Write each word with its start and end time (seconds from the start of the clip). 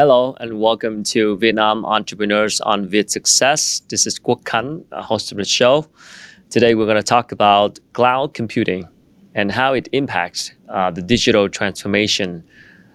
Hello 0.00 0.34
and 0.40 0.58
welcome 0.58 1.02
to 1.02 1.36
Vietnam 1.36 1.84
Entrepreneurs 1.84 2.58
on 2.62 2.88
Viet 2.88 3.10
Success. 3.10 3.80
This 3.90 4.06
is 4.06 4.18
Quoc 4.18 4.44
Khanh, 4.44 4.82
host 4.94 5.30
of 5.30 5.36
the 5.36 5.44
show. 5.44 5.86
Today 6.48 6.74
we're 6.74 6.86
going 6.86 6.96
to 6.96 7.02
talk 7.02 7.32
about 7.32 7.78
cloud 7.92 8.32
computing 8.32 8.88
and 9.34 9.52
how 9.52 9.74
it 9.74 9.90
impacts 9.92 10.52
uh, 10.70 10.90
the 10.90 11.02
digital 11.02 11.50
transformation 11.50 12.42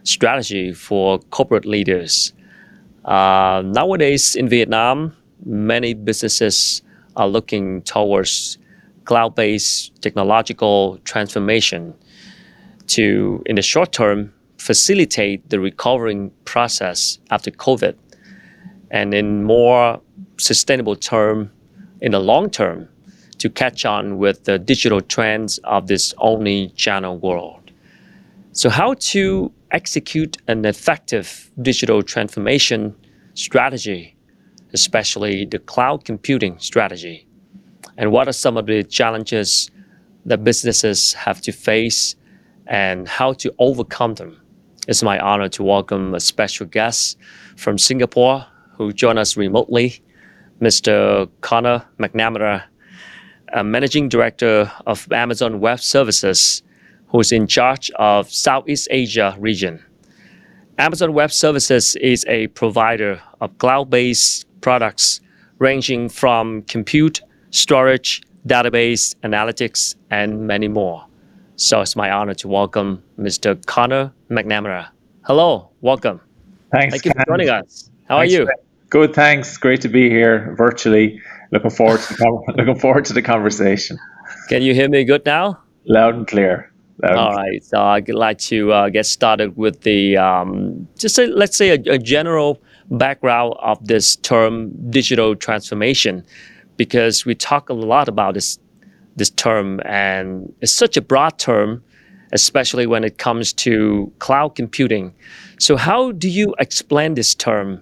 strategy 0.02 0.74
for 0.74 1.20
corporate 1.30 1.66
leaders. 1.66 2.34
Uh, 3.04 3.62
nowadays 3.64 4.36
in 4.36 4.50
Vietnam, 4.50 5.16
many 5.46 5.94
businesses 5.94 6.82
are 7.18 7.28
looking 7.28 7.84
towards 7.84 8.58
cloud 9.04 9.36
based 9.36 9.92
technological 10.02 10.98
transformation 11.04 11.94
to, 12.88 13.44
in 13.46 13.58
the 13.58 13.62
short 13.62 13.92
term, 13.92 14.34
facilitate 14.66 15.48
the 15.52 15.60
recovering 15.60 16.32
process 16.44 17.20
after 17.30 17.52
COVID. 17.52 17.96
And 18.90 19.14
in 19.14 19.44
more 19.44 20.02
sustainable 20.38 20.96
term, 20.96 21.52
in 22.02 22.14
the 22.14 22.20
long 22.20 22.50
term, 22.50 22.90
to 23.38 23.50
catch 23.50 23.86
on 23.86 24.18
with 24.18 24.46
the 24.46 24.58
digital 24.58 25.02
trends 25.02 25.60
of 25.66 25.86
this 25.86 26.14
omnichannel 26.16 27.20
world. 27.22 27.72
So 28.54 28.70
how 28.70 28.96
to 29.14 29.52
execute 29.70 30.38
an 30.48 30.66
effective 30.66 31.52
digital 31.62 32.02
transformation 32.02 32.96
strategy, 33.36 34.16
especially 34.74 35.46
the 35.46 35.60
cloud 35.60 36.06
computing 36.06 36.58
strategy? 36.58 37.28
And 37.98 38.12
what 38.12 38.28
are 38.28 38.34
some 38.34 38.58
of 38.58 38.66
the 38.66 38.84
challenges 38.84 39.70
that 40.26 40.44
businesses 40.44 41.14
have 41.14 41.40
to 41.42 41.52
face 41.52 42.16
and 42.66 43.08
how 43.08 43.34
to 43.34 43.54
overcome 43.60 44.16
them? 44.16 44.42
It's 44.88 45.02
my 45.02 45.18
honor 45.18 45.50
to 45.50 45.64
welcome 45.64 46.14
a 46.14 46.20
special 46.20 46.68
guest 46.68 47.18
from 47.58 47.80
Singapore 47.80 48.46
who 48.74 48.94
joined 48.94 49.18
us 49.18 49.36
remotely, 49.36 50.00
Mr. 50.62 51.28
Conor 51.42 51.84
McNamara 51.98 52.64
managing 53.64 54.10
director 54.10 54.72
of 54.86 55.12
Amazon 55.12 55.60
Web 55.60 55.80
Services, 55.80 56.62
who's 57.08 57.32
in 57.32 57.48
charge 57.48 57.90
of 57.96 58.32
Southeast 58.32 58.88
Asia 58.92 59.36
region. 59.40 59.84
Amazon 60.78 61.14
Web 61.14 61.32
Services 61.32 61.96
is 61.96 62.24
a 62.28 62.46
provider 62.50 63.20
of 63.42 63.58
cloud-based 63.58 64.46
products 64.62 65.20
ranging 65.58 66.10
from 66.10 66.62
compute, 66.64 67.22
storage, 67.50 68.22
database, 68.46 69.16
analytics, 69.24 69.96
and 70.12 70.46
many 70.46 70.68
more. 70.68 71.08
So 71.58 71.80
it's 71.80 71.96
my 71.96 72.12
honor 72.12 72.34
to 72.34 72.50
welcome 72.50 73.02
Mr. 73.18 73.66
Conor 73.66 74.12
McNamara. 74.30 74.90
Hello, 75.22 75.70
welcome. 75.80 76.20
Thanks. 76.74 76.96
Thank 76.96 77.06
you 77.06 77.12
for 77.12 77.26
joining 77.26 77.50
us. 77.50 77.90
How 78.10 78.20
Thanks, 78.20 78.34
are 78.34 78.38
you? 78.40 78.50
Good, 78.90 79.14
thanks. 79.14 79.56
Great 79.58 79.80
to 79.82 79.88
be 79.88 80.10
here 80.10 80.54
virtually. 80.58 81.22
Looking 81.52 81.70
forward 81.70 82.02
to 82.02 82.14
the, 82.14 82.54
looking 82.58 82.78
forward 82.78 83.06
to 83.06 83.14
the 83.14 83.22
conversation. 83.22 83.98
Can 84.50 84.64
you 84.64 84.74
hear 84.74 84.90
me 84.90 85.06
good 85.06 85.26
now? 85.26 85.58
Loud 85.86 86.16
and 86.16 86.28
clear. 86.28 86.74
Loud 87.02 87.18
All 87.18 87.36
right. 87.36 87.64
So 87.64 87.82
I'd 87.82 88.10
like 88.10 88.40
to 88.40 88.74
uh, 88.74 88.90
get 88.90 89.06
started 89.06 89.56
with 89.56 89.84
the 89.84 90.18
um, 90.18 90.86
just 90.98 91.18
a, 91.18 91.28
let's 91.28 91.56
say 91.56 91.70
a, 91.70 91.94
a, 91.94 91.98
general 91.98 92.62
background 92.92 93.54
of 93.60 93.86
this 93.88 94.18
term 94.18 94.72
digital 94.92 95.38
transformation, 95.38 96.26
because 96.76 97.26
we 97.26 97.34
talk 97.34 97.70
a 97.70 97.74
lot 97.74 98.10
about 98.10 98.34
this 98.34 98.60
this 99.16 99.30
term, 99.30 99.82
and 99.86 100.54
it's 100.62 100.72
such 100.72 100.98
a 100.98 101.02
broad 101.02 101.38
term, 101.40 101.84
especially 102.32 102.86
when 102.86 103.04
it 103.04 103.18
comes 103.18 103.54
to 103.54 104.12
cloud 104.20 104.56
computing. 104.56 105.14
So 105.60 105.78
how 105.78 106.12
do 106.12 106.30
you 106.30 106.54
explain 106.60 107.14
this 107.14 107.34
term 107.34 107.82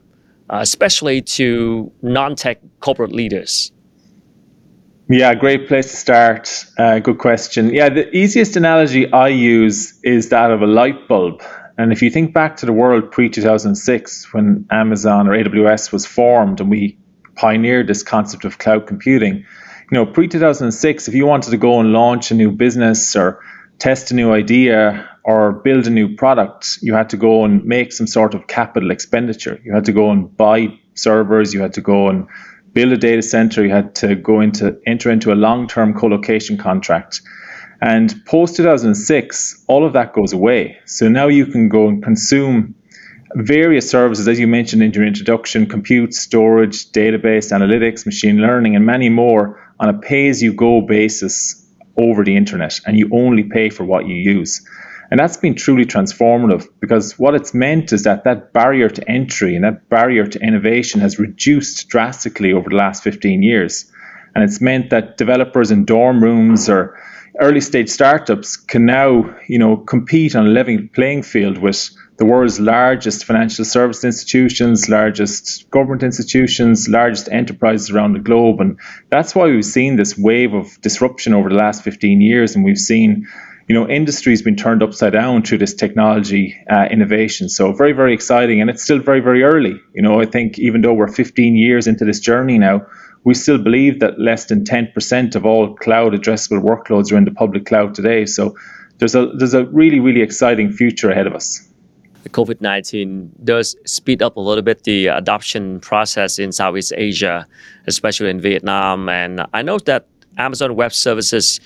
uh, 0.50 0.60
especially 0.62 1.22
to 1.22 1.92
non-tech 2.02 2.60
corporate 2.80 3.12
leaders? 3.12 3.72
Yeah, 5.10 5.34
great 5.36 5.68
place 5.68 5.92
to 5.92 5.98
start. 5.98 6.66
Uh, 6.78 7.00
good 7.00 7.18
question. 7.18 7.74
Yeah, 7.74 7.90
the 7.90 8.10
easiest 8.16 8.56
analogy 8.56 9.12
I 9.12 9.28
use 9.28 10.00
is 10.04 10.30
that 10.30 10.52
of 10.52 10.62
a 10.62 10.68
light 10.68 11.08
bulb. 11.08 11.42
And 11.78 11.92
if 11.92 12.02
you 12.02 12.10
think 12.10 12.34
back 12.34 12.56
to 12.58 12.66
the 12.66 12.74
world 12.74 13.12
pre 13.12 13.30
2006, 13.30 14.34
when 14.34 14.66
Amazon 14.70 15.28
or 15.28 15.32
AWS 15.32 15.92
was 15.92 16.06
formed 16.06 16.62
and 16.62 16.70
we 16.70 16.98
pioneered 17.36 17.88
this 17.88 18.04
concept 18.04 18.46
of 18.46 18.60
cloud 18.60 18.88
computing, 18.88 19.46
you 19.94 20.00
know, 20.00 20.08
pre 20.08 20.28
2006, 20.28 21.08
if 21.08 21.14
you 21.14 21.28
wanted 21.28 21.52
to 21.52 21.58
go 21.58 21.80
and 21.80 21.94
launch 21.94 22.32
a 22.32 22.34
new 22.34 22.50
business 22.52 23.16
or 23.16 23.40
test 23.78 24.10
a 24.10 24.16
new 24.16 24.34
idea 24.34 25.08
or 25.24 25.52
build 25.52 25.86
a 25.86 25.92
new 25.92 26.16
product, 26.16 26.80
you 26.82 26.96
had 26.96 27.12
to 27.12 27.18
go 27.18 27.46
and 27.46 27.64
make 27.64 27.94
some 27.94 28.08
sort 28.08 28.34
of 28.34 28.48
capital 28.48 28.90
expenditure. 28.90 29.60
You 29.64 29.72
had 29.72 29.86
to 29.86 29.92
go 29.92 30.10
and 30.10 30.36
buy 30.36 30.80
servers, 30.96 31.54
you 31.54 31.62
had 31.62 31.74
to 31.74 31.82
go 31.82 32.10
and 32.10 32.28
build 32.74 32.92
a 32.92 32.98
data 32.98 33.22
center, 33.22 33.64
you 33.64 33.70
had 33.70 33.94
to 33.98 34.16
go 34.16 34.42
into 34.42 34.82
enter 34.88 35.12
into 35.12 35.32
a 35.32 35.36
long-term 35.36 35.94
co-location 35.94 36.58
contract. 36.58 37.22
And 37.80 38.16
post 38.26 38.56
2006, 38.56 39.64
all 39.68 39.86
of 39.86 39.94
that 39.94 40.14
goes 40.14 40.34
away. 40.34 40.80
So 40.86 41.08
now 41.08 41.28
you 41.28 41.46
can 41.46 41.70
go 41.70 41.88
and 41.88 42.02
consume 42.02 42.74
various 43.36 43.90
services, 43.90 44.28
as 44.28 44.40
you 44.40 44.48
mentioned 44.48 44.82
in 44.82 44.92
your 44.92 45.06
introduction 45.06 45.68
compute, 45.68 46.14
storage, 46.16 46.92
database, 46.92 47.52
analytics, 47.52 48.08
machine 48.08 48.38
learning, 48.38 48.76
and 48.76 48.86
many 48.86 49.10
more 49.10 49.60
on 49.84 49.90
a 49.90 50.00
pay 50.00 50.30
as 50.30 50.42
you 50.42 50.54
go 50.54 50.80
basis 50.80 51.62
over 51.98 52.24
the 52.24 52.38
internet. 52.38 52.80
And 52.86 52.98
you 52.98 53.10
only 53.12 53.44
pay 53.44 53.70
for 53.70 53.84
what 53.84 54.08
you 54.08 54.16
use. 54.16 54.66
And 55.12 55.20
that's 55.20 55.36
been 55.36 55.56
truly 55.56 55.86
transformative 55.86 56.66
because 56.80 57.20
what 57.20 57.36
it's 57.36 57.54
meant 57.54 57.92
is 57.92 58.04
that 58.04 58.24
that 58.24 58.54
barrier 58.54 58.90
to 58.90 59.12
entry 59.12 59.56
and 59.56 59.66
that 59.66 59.90
barrier 59.90 60.26
to 60.26 60.40
innovation 60.40 61.02
has 61.02 61.20
reduced 61.20 61.90
drastically 61.90 62.54
over 62.54 62.70
the 62.70 62.78
last 62.78 63.04
15 63.04 63.44
years. 63.44 63.92
And 64.34 64.44
it's 64.44 64.62
meant 64.62 64.90
that 64.92 65.18
developers 65.18 65.70
in 65.70 65.84
dorm 65.84 66.24
rooms 66.24 66.70
or 66.70 66.98
early 67.42 67.62
stage 67.62 67.90
startups 67.90 68.56
can 68.56 68.86
now, 68.86 69.36
you 69.50 69.60
know, 69.60 69.76
compete 69.76 70.34
on 70.34 70.48
a 70.48 70.50
level 70.50 70.78
playing 70.94 71.24
field 71.24 71.58
with 71.58 71.90
the 72.24 72.30
world's 72.30 72.58
largest 72.58 73.26
financial 73.26 73.66
service 73.66 74.06
institutions, 74.06 74.88
largest 74.88 75.70
government 75.72 76.04
institutions, 76.04 76.88
largest 76.88 77.28
enterprises 77.28 77.92
around 77.92 78.14
the 78.14 78.20
globe. 78.20 78.62
And 78.62 78.80
that's 79.10 79.36
why 79.36 79.48
we've 79.48 79.66
seen 79.66 79.98
this 79.98 80.18
wave 80.18 80.54
of 80.54 80.80
disruption 80.80 81.34
over 81.34 81.50
the 81.50 81.56
last 81.56 81.84
15 81.84 82.22
years. 82.22 82.56
And 82.56 82.64
we've 82.64 82.78
seen 82.78 83.28
you 83.68 83.76
know, 83.76 83.90
industry's 83.90 84.42
been 84.42 84.56
turned 84.56 84.82
upside 84.82 85.12
down 85.12 85.44
through 85.44 85.58
this 85.58 85.74
technology 85.74 86.58
uh, 86.70 86.86
innovation. 86.90 87.50
So 87.50 87.74
very, 87.74 87.92
very 87.92 88.14
exciting, 88.14 88.62
and 88.62 88.70
it's 88.70 88.84
still 88.84 89.00
very, 89.00 89.20
very 89.20 89.44
early. 89.44 89.76
You 89.94 90.02
know, 90.02 90.22
I 90.22 90.26
think 90.26 90.58
even 90.60 90.80
though 90.80 90.94
we're 90.94 91.10
15 91.10 91.58
years 91.58 91.88
into 91.88 92.06
this 92.06 92.22
journey 92.22 92.58
now, 92.58 92.86
we 93.26 93.34
still 93.34 93.58
believe 93.58 94.00
that 94.00 94.18
less 94.18 94.46
than 94.46 94.64
10% 94.64 95.36
of 95.36 95.46
all 95.46 95.76
cloud 95.76 96.14
addressable 96.14 96.64
workloads 96.64 97.12
are 97.12 97.18
in 97.18 97.26
the 97.26 97.32
public 97.32 97.66
cloud 97.66 97.96
today. 97.96 98.26
So 98.26 98.56
there's 99.00 99.16
a 99.16 99.28
there's 99.38 99.54
a 99.54 99.66
really, 99.66 100.00
really 100.00 100.22
exciting 100.22 100.72
future 100.72 101.10
ahead 101.12 101.28
of 101.28 101.34
us. 101.34 101.68
COVID 102.30 102.62
19 102.62 103.32
does 103.44 103.76
speed 103.86 104.22
up 104.22 104.36
a 104.38 104.40
little 104.40 104.62
bit 104.64 104.84
the 104.84 105.08
adoption 105.08 105.80
process 105.80 106.40
in 106.40 106.52
Southeast 106.52 106.94
Asia, 106.96 107.48
especially 107.88 108.30
in 108.30 108.40
Vietnam. 108.40 109.10
And 109.10 109.46
I 109.54 109.62
know 109.62 109.80
that 109.80 110.08
Amazon 110.38 110.76
Web 110.76 110.94
Services 110.94 111.60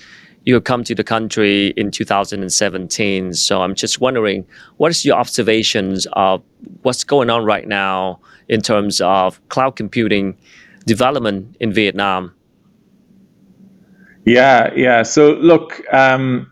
you 0.44 0.58
come 0.62 0.82
to 0.82 0.94
the 0.94 1.04
country 1.04 1.74
in 1.76 1.90
2017. 1.90 3.34
So 3.34 3.60
I'm 3.60 3.74
just 3.74 4.00
wondering, 4.00 4.46
what 4.78 4.90
is 4.90 5.04
your 5.04 5.16
observations 5.16 6.06
of 6.14 6.42
what's 6.82 7.04
going 7.04 7.28
on 7.28 7.44
right 7.44 7.68
now 7.68 8.18
in 8.48 8.62
terms 8.62 9.02
of 9.02 9.46
cloud 9.50 9.76
computing 9.76 10.38
development 10.86 11.54
in 11.60 11.70
Vietnam? 11.72 12.34
Yeah, 14.24 14.72
yeah. 14.74 15.02
So 15.02 15.34
look, 15.34 15.82
um, 15.92 16.50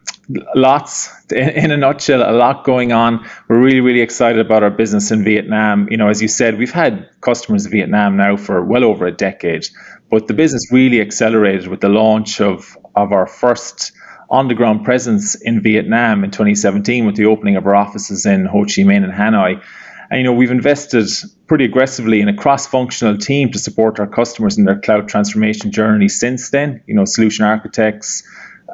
lots 0.55 1.11
in, 1.31 1.71
a 1.71 1.77
nutshell, 1.77 2.23
a 2.23 2.33
lot 2.33 2.65
going 2.65 2.93
on. 2.93 3.27
We're 3.49 3.61
really, 3.61 3.81
really 3.81 4.01
excited 4.01 4.45
about 4.45 4.63
our 4.63 4.71
business 4.71 5.11
in 5.11 5.25
Vietnam. 5.25 5.89
You 5.91 5.97
know, 5.97 6.09
as 6.09 6.21
you 6.21 6.29
said, 6.29 6.59
we've 6.59 6.73
had 6.73 7.09
customers 7.21 7.67
in 7.67 7.73
Vietnam 7.73 8.17
now 8.17 8.37
for 8.37 8.65
well 8.65 8.85
over 8.85 9.07
a 9.07 9.13
decade, 9.13 9.67
but 10.11 10.27
the 10.27 10.35
business 10.35 10.73
really 10.73 11.01
accelerated 11.01 11.69
with 11.69 11.81
the 11.81 11.89
launch 11.89 12.41
of 12.41 12.77
of 12.95 13.13
our 13.13 13.27
first 13.27 13.93
on 14.29 14.49
the 14.49 14.55
ground 14.55 14.85
presence 14.85 15.35
in 15.37 15.63
Vietnam 15.63 16.25
in 16.25 16.31
2017 16.31 17.07
with 17.07 17.15
the 17.15 17.27
opening 17.27 17.57
of 17.57 17.67
our 17.67 17.77
offices 17.77 18.27
in 18.27 18.45
Ho 18.47 18.63
Chi 18.63 18.83
Minh 18.83 19.05
and 19.05 19.13
Hanoi. 19.13 19.63
And 20.11 20.19
you 20.19 20.25
know, 20.25 20.33
we've 20.33 20.51
invested 20.51 21.09
pretty 21.47 21.65
aggressively 21.65 22.21
in 22.21 22.29
a 22.29 22.35
cross-functional 22.35 23.19
team 23.19 23.51
to 23.53 23.59
support 23.59 23.99
our 23.99 24.07
customers 24.07 24.59
in 24.59 24.65
their 24.65 24.79
cloud 24.79 25.09
transformation 25.09 25.73
journey 25.73 26.09
since 26.09 26.51
then. 26.51 26.83
You 26.87 26.95
know, 26.95 27.05
solution 27.05 27.45
architects, 27.45 28.23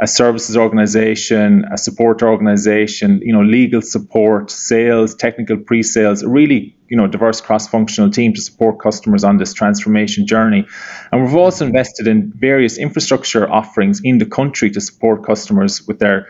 a 0.00 0.06
services 0.06 0.56
organization, 0.56 1.64
a 1.72 1.76
support 1.76 2.22
organization, 2.22 3.20
you 3.22 3.32
know, 3.32 3.42
legal 3.42 3.82
support, 3.82 4.50
sales, 4.50 5.14
technical 5.14 5.56
pre-sales, 5.58 6.24
really 6.24 6.74
you 6.92 6.96
know 6.98 7.06
diverse 7.06 7.40
cross-functional 7.40 8.10
team 8.10 8.34
to 8.34 8.40
support 8.42 8.78
customers 8.78 9.24
on 9.24 9.38
this 9.38 9.54
transformation 9.54 10.26
journey. 10.26 10.66
And 11.10 11.22
we've 11.22 11.34
also 11.34 11.64
invested 11.66 12.06
in 12.06 12.32
various 12.36 12.76
infrastructure 12.76 13.50
offerings 13.50 14.02
in 14.04 14.18
the 14.18 14.26
country 14.26 14.70
to 14.72 14.80
support 14.80 15.24
customers 15.24 15.86
with 15.86 15.98
their 16.00 16.28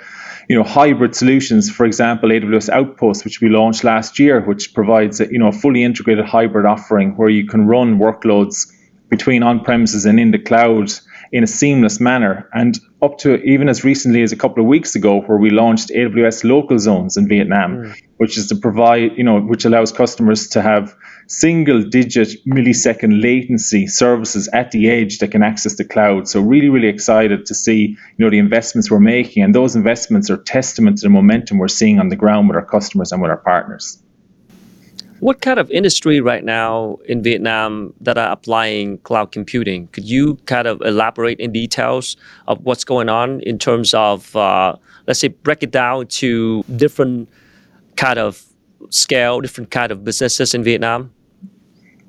you 0.48 0.56
know 0.56 0.62
hybrid 0.62 1.14
solutions 1.14 1.70
for 1.70 1.86
example 1.86 2.28
aws 2.28 2.68
outpost 2.68 3.24
which 3.24 3.40
we 3.40 3.48
launched 3.48 3.84
last 3.84 4.18
year 4.18 4.40
which 4.40 4.74
provides 4.74 5.20
a 5.20 5.26
you 5.32 5.38
know 5.38 5.48
a 5.48 5.52
fully 5.52 5.82
integrated 5.84 6.24
hybrid 6.24 6.66
offering 6.66 7.16
where 7.16 7.28
you 7.28 7.46
can 7.46 7.66
run 7.66 7.98
workloads 7.98 8.70
between 9.08 9.42
on 9.42 9.60
premises 9.64 10.04
and 10.04 10.18
in 10.18 10.30
the 10.30 10.38
cloud 10.38 10.92
in 11.32 11.42
a 11.42 11.46
seamless 11.46 11.98
manner. 11.98 12.48
And 12.52 12.78
up 13.00 13.18
to 13.18 13.42
even 13.42 13.68
as 13.68 13.84
recently 13.84 14.22
as 14.22 14.32
a 14.32 14.36
couple 14.36 14.62
of 14.62 14.68
weeks 14.68 14.94
ago, 14.94 15.22
where 15.22 15.38
we 15.38 15.50
launched 15.50 15.88
AWS 15.88 16.44
local 16.44 16.78
zones 16.78 17.16
in 17.16 17.26
Vietnam, 17.26 17.78
mm. 17.78 18.02
which 18.18 18.36
is 18.36 18.48
to 18.48 18.56
provide, 18.56 19.16
you 19.16 19.24
know, 19.24 19.40
which 19.40 19.64
allows 19.64 19.92
customers 19.92 20.48
to 20.48 20.60
have 20.60 20.94
single 21.26 21.82
digit 21.82 22.44
millisecond 22.46 23.22
latency 23.22 23.86
services 23.86 24.48
at 24.52 24.70
the 24.72 24.90
edge 24.90 25.18
that 25.18 25.30
can 25.30 25.42
access 25.42 25.76
the 25.76 25.84
cloud. 25.84 26.28
So 26.28 26.40
really, 26.40 26.68
really 26.68 26.88
excited 26.88 27.46
to 27.46 27.54
see, 27.54 27.96
you 28.18 28.24
know, 28.24 28.30
the 28.30 28.38
investments 28.38 28.90
we're 28.90 29.00
making. 29.00 29.42
And 29.42 29.54
those 29.54 29.74
investments 29.74 30.30
are 30.30 30.36
testament 30.36 30.98
to 30.98 31.06
the 31.06 31.10
momentum 31.10 31.56
we're 31.56 31.68
seeing 31.68 31.98
on 31.98 32.10
the 32.10 32.16
ground 32.16 32.48
with 32.48 32.56
our 32.56 32.66
customers 32.66 33.10
and 33.10 33.22
with 33.22 33.30
our 33.30 33.38
partners. 33.38 34.02
What 35.22 35.40
kind 35.40 35.60
of 35.60 35.70
industry 35.70 36.20
right 36.20 36.42
now 36.42 36.98
in 37.06 37.22
Vietnam 37.22 37.94
that 38.00 38.18
are 38.18 38.32
applying 38.32 38.98
cloud 38.98 39.30
computing? 39.30 39.86
Could 39.92 40.04
you 40.04 40.34
kind 40.46 40.66
of 40.66 40.80
elaborate 40.80 41.38
in 41.38 41.52
details 41.52 42.16
of 42.48 42.60
what's 42.64 42.82
going 42.82 43.08
on 43.08 43.40
in 43.42 43.56
terms 43.56 43.94
of, 43.94 44.34
uh, 44.34 44.74
let's 45.06 45.20
say, 45.20 45.28
break 45.28 45.62
it 45.62 45.70
down 45.70 46.08
to 46.08 46.64
different 46.74 47.28
kind 47.94 48.18
of 48.18 48.44
scale, 48.90 49.40
different 49.40 49.70
kind 49.70 49.92
of 49.92 50.02
businesses 50.02 50.54
in 50.54 50.64
Vietnam? 50.64 51.12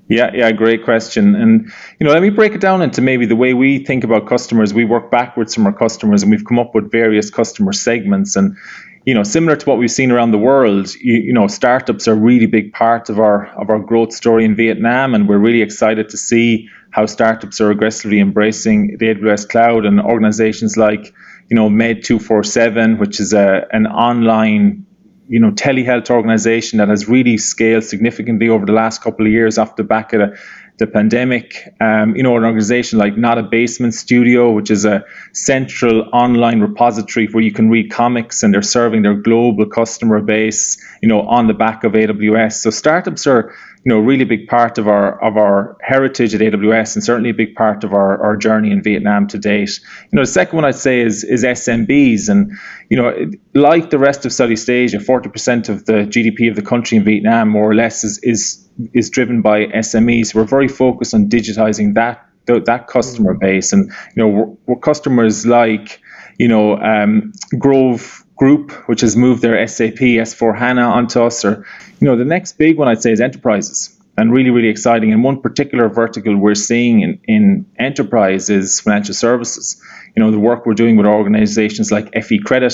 Yeah, 0.09 0.31
yeah, 0.33 0.51
great 0.51 0.83
question. 0.83 1.35
And 1.35 1.71
you 1.99 2.07
know, 2.07 2.13
let 2.13 2.23
me 2.23 2.31
break 2.31 2.53
it 2.53 2.61
down 2.61 2.81
into 2.81 2.99
maybe 2.99 3.27
the 3.27 3.35
way 3.35 3.53
we 3.53 3.85
think 3.85 4.03
about 4.03 4.27
customers. 4.27 4.73
We 4.73 4.85
work 4.85 5.11
backwards 5.11 5.53
from 5.53 5.67
our 5.67 5.73
customers, 5.73 6.23
and 6.23 6.31
we've 6.31 6.45
come 6.45 6.57
up 6.57 6.73
with 6.73 6.91
various 6.91 7.29
customer 7.29 7.73
segments. 7.73 8.35
And 8.35 8.57
you 9.05 9.13
know, 9.13 9.23
similar 9.23 9.55
to 9.55 9.65
what 9.65 9.77
we've 9.77 9.91
seen 9.91 10.11
around 10.11 10.31
the 10.31 10.37
world, 10.37 10.93
you, 10.95 11.15
you, 11.15 11.33
know, 11.33 11.47
startups 11.47 12.07
are 12.07 12.13
a 12.13 12.15
really 12.15 12.45
big 12.45 12.71
part 12.71 13.09
of 13.09 13.19
our 13.19 13.47
of 13.61 13.69
our 13.69 13.79
growth 13.79 14.13
story 14.13 14.45
in 14.45 14.55
Vietnam, 14.55 15.13
and 15.13 15.27
we're 15.27 15.37
really 15.37 15.61
excited 15.61 16.09
to 16.09 16.17
see 16.17 16.69
how 16.91 17.05
startups 17.05 17.59
are 17.59 17.71
aggressively 17.71 18.19
embracing 18.19 18.97
the 18.97 19.07
AWS 19.07 19.49
cloud 19.49 19.85
and 19.85 19.99
organizations 19.99 20.77
like, 20.77 21.13
you 21.49 21.55
know, 21.55 21.69
Med 21.69 22.03
two 22.03 22.19
four 22.19 22.43
seven, 22.43 22.97
which 22.97 23.19
is 23.19 23.33
a 23.33 23.67
an 23.71 23.87
online, 23.87 24.85
you 25.27 25.39
know, 25.39 25.51
telehealth 25.51 26.09
organization 26.09 26.77
that 26.77 26.87
has 26.87 27.09
really 27.09 27.37
scaled 27.37 27.83
significantly 27.83 28.47
over 28.47 28.65
the 28.65 28.73
last 28.73 29.01
couple 29.01 29.25
of 29.25 29.31
years 29.31 29.57
off 29.57 29.75
the 29.75 29.83
back 29.83 30.13
of 30.13 30.19
the 30.19 30.39
the 30.77 30.87
pandemic. 30.87 31.73
Um, 31.79 32.15
you 32.15 32.23
know, 32.23 32.35
an 32.35 32.43
organization 32.43 32.97
like 32.97 33.15
Not 33.15 33.37
a 33.37 33.43
Basement 33.43 33.93
Studio, 33.93 34.51
which 34.51 34.71
is 34.71 34.85
a 34.85 35.05
central 35.31 36.09
online 36.13 36.61
repository 36.61 37.27
where 37.27 37.43
you 37.43 37.51
can 37.51 37.69
read 37.69 37.91
comics 37.91 38.41
and 38.41 38.53
they're 38.53 38.63
serving 38.63 39.03
their 39.03 39.13
global 39.13 39.67
customer 39.67 40.21
base, 40.21 40.83
you 41.01 41.07
know, 41.07 41.21
on 41.21 41.47
the 41.47 41.53
back 41.53 41.83
of 41.83 41.93
AWS. 41.93 42.53
So 42.53 42.71
startups 42.71 43.27
are, 43.27 43.53
you 43.85 43.89
know, 43.89 43.99
a 43.99 44.01
really 44.01 44.25
big 44.25 44.47
part 44.47 44.79
of 44.79 44.87
our 44.87 45.23
of 45.23 45.37
our 45.37 45.77
heritage 45.81 46.33
at 46.33 46.41
AWS 46.41 46.95
and 46.95 47.03
certainly 47.03 47.29
a 47.29 47.35
big 47.35 47.53
part 47.53 47.83
of 47.83 47.93
our, 47.93 48.21
our 48.23 48.35
journey 48.35 48.71
in 48.71 48.81
Vietnam 48.81 49.27
to 49.27 49.37
date. 49.37 49.79
You 50.11 50.17
know, 50.17 50.23
the 50.23 50.31
second 50.31 50.55
one 50.55 50.65
I'd 50.65 50.75
say 50.75 51.01
is 51.01 51.23
is 51.23 51.43
SMBs. 51.43 52.29
And, 52.29 52.53
you 52.89 52.97
know, 52.97 53.31
like 53.53 53.91
the 53.91 53.99
rest 53.99 54.25
of 54.25 54.33
Southeast 54.33 54.69
Asia, 54.69 54.97
40% 54.97 55.69
of 55.69 55.85
the 55.85 56.07
GDP 56.07 56.49
of 56.49 56.55
the 56.55 56.61
country 56.63 56.97
in 56.97 57.03
Vietnam 57.03 57.49
more 57.49 57.69
or 57.69 57.75
less 57.75 58.03
is 58.03 58.19
is 58.23 58.62
is 58.93 59.09
driven 59.09 59.41
by 59.41 59.65
SMEs. 59.67 60.33
We're 60.33 60.45
very 60.45 60.67
focused 60.67 61.13
on 61.13 61.29
digitizing 61.29 61.93
that 61.95 62.25
that 62.45 62.87
customer 62.87 63.35
mm. 63.35 63.39
base, 63.39 63.73
and 63.73 63.91
you 64.15 64.23
know, 64.23 64.27
we're, 64.27 64.57
we're 64.67 64.79
customers 64.79 65.45
like 65.45 66.01
you 66.37 66.47
know 66.47 66.77
um, 66.77 67.31
Grove 67.57 68.23
Group, 68.35 68.71
which 68.87 69.01
has 69.01 69.15
moved 69.15 69.41
their 69.41 69.65
SAP 69.67 69.99
S4 69.99 70.57
HANA 70.57 70.81
onto 70.81 71.21
us, 71.21 71.45
or 71.45 71.65
you 71.99 72.07
know, 72.07 72.17
the 72.17 72.25
next 72.25 72.57
big 72.57 72.77
one 72.77 72.87
I'd 72.87 73.01
say 73.01 73.11
is 73.11 73.21
enterprises. 73.21 73.97
And 74.15 74.31
really, 74.31 74.51
really 74.51 74.67
exciting. 74.67 75.11
And 75.11 75.23
one 75.23 75.41
particular 75.41 75.89
vertical 75.89 76.37
we're 76.37 76.53
seeing 76.53 77.01
in, 77.01 77.19
in 77.23 77.65
enterprise 77.79 78.47
is 78.51 78.79
financial 78.79 79.15
services. 79.15 79.81
You 80.15 80.21
know, 80.21 80.29
the 80.29 80.37
work 80.37 80.67
we're 80.67 80.75
doing 80.75 80.97
with 80.97 81.07
organizations 81.07 81.91
like 81.91 82.13
FE 82.23 82.37
Credit. 82.39 82.71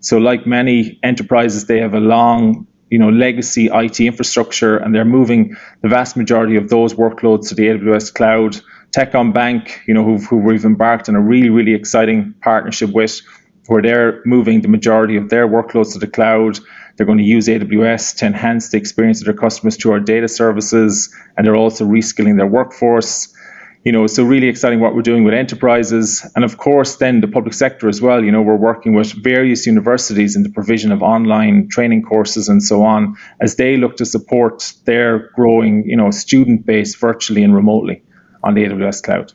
So, 0.00 0.18
like 0.18 0.46
many 0.46 0.98
enterprises, 1.04 1.66
they 1.66 1.78
have 1.78 1.94
a 1.94 2.00
long 2.00 2.66
you 2.90 2.98
know, 2.98 3.08
legacy 3.08 3.70
IT 3.72 4.00
infrastructure, 4.00 4.76
and 4.76 4.94
they're 4.94 5.04
moving 5.04 5.56
the 5.82 5.88
vast 5.88 6.16
majority 6.16 6.56
of 6.56 6.68
those 6.68 6.94
workloads 6.94 7.48
to 7.48 7.54
the 7.54 7.68
AWS 7.68 8.12
cloud. 8.12 8.60
Techcombank, 8.90 9.70
you 9.86 9.94
know, 9.94 10.04
who 10.04 10.18
who 10.18 10.36
we've 10.36 10.64
embarked 10.64 11.08
on 11.08 11.14
a 11.14 11.20
really, 11.20 11.48
really 11.48 11.74
exciting 11.74 12.34
partnership 12.42 12.90
with, 12.90 13.20
where 13.68 13.80
they're 13.80 14.20
moving 14.26 14.60
the 14.60 14.68
majority 14.68 15.16
of 15.16 15.30
their 15.30 15.46
workloads 15.46 15.92
to 15.92 15.98
the 16.00 16.08
cloud. 16.08 16.58
They're 16.96 17.06
going 17.06 17.18
to 17.18 17.24
use 17.24 17.46
AWS 17.46 18.16
to 18.16 18.26
enhance 18.26 18.70
the 18.70 18.78
experience 18.78 19.20
of 19.20 19.26
their 19.26 19.34
customers 19.34 19.76
through 19.76 19.92
our 19.92 20.00
data 20.00 20.28
services, 20.28 21.14
and 21.36 21.46
they're 21.46 21.56
also 21.56 21.86
reskilling 21.86 22.36
their 22.36 22.46
workforce 22.46 23.32
you 23.84 23.92
know, 23.92 24.06
so 24.06 24.22
really 24.22 24.48
exciting 24.48 24.80
what 24.80 24.94
we're 24.94 25.02
doing 25.02 25.24
with 25.24 25.32
enterprises. 25.32 26.28
And 26.36 26.44
of 26.44 26.58
course, 26.58 26.96
then 26.96 27.22
the 27.22 27.28
public 27.28 27.54
sector 27.54 27.88
as 27.88 28.02
well. 28.02 28.22
You 28.22 28.30
know, 28.30 28.42
we're 28.42 28.56
working 28.56 28.94
with 28.94 29.12
various 29.12 29.66
universities 29.66 30.36
in 30.36 30.42
the 30.42 30.50
provision 30.50 30.92
of 30.92 31.02
online 31.02 31.68
training 31.68 32.02
courses 32.02 32.48
and 32.48 32.62
so 32.62 32.82
on 32.82 33.16
as 33.40 33.56
they 33.56 33.76
look 33.78 33.96
to 33.96 34.04
support 34.04 34.72
their 34.84 35.30
growing, 35.34 35.88
you 35.88 35.96
know, 35.96 36.10
student 36.10 36.66
base 36.66 36.94
virtually 36.94 37.42
and 37.42 37.54
remotely 37.54 38.02
on 38.42 38.54
the 38.54 38.64
AWS 38.64 39.02
cloud. 39.02 39.32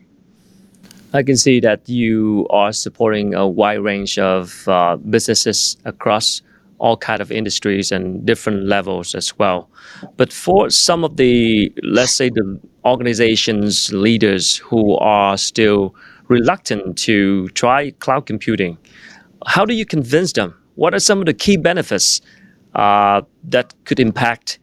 I 1.12 1.24
can 1.24 1.38
see 1.38 1.60
that 1.62 1.88
you 1.88 2.46
are 2.50 2.74
supporting 2.74 3.34
a 3.34 3.48
wide 3.48 3.80
range 3.80 4.20
of 4.20 4.68
uh, 4.68 4.98
businesses 4.98 5.78
across 5.86 6.42
all 6.80 6.98
kind 6.98 7.22
of 7.22 7.32
industries 7.32 7.92
and 7.92 8.26
different 8.26 8.64
levels 8.66 9.16
as 9.16 9.38
well. 9.40 9.70
But 10.18 10.34
for 10.34 10.70
some 10.70 11.04
of 11.04 11.18
the, 11.18 11.74
let's 11.84 12.12
say, 12.12 12.30
the 12.30 12.60
organizations 12.84 13.92
leaders 13.94 14.58
who 14.58 14.98
are 14.98 15.38
still 15.38 15.96
reluctant 16.28 16.98
to 17.00 17.48
try 17.50 17.92
cloud 17.92 18.26
computing, 18.26 18.78
how 19.46 19.66
do 19.66 19.74
you 19.74 19.86
convince 19.86 20.34
them? 20.34 20.54
What 20.76 20.94
are 20.94 21.00
some 21.00 21.20
of 21.20 21.26
the 21.26 21.34
key 21.34 21.58
benefits 21.58 22.22
uh, 22.74 23.22
that 23.46 23.74
could 23.86 24.00
impact 24.00 24.60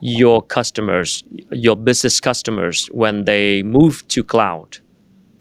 your 0.00 0.42
customers, 0.42 1.22
your 1.52 1.76
business 1.76 2.20
customers, 2.20 2.86
when 2.88 3.24
they 3.24 3.62
move 3.62 4.06
to 4.08 4.24
cloud? 4.24 4.78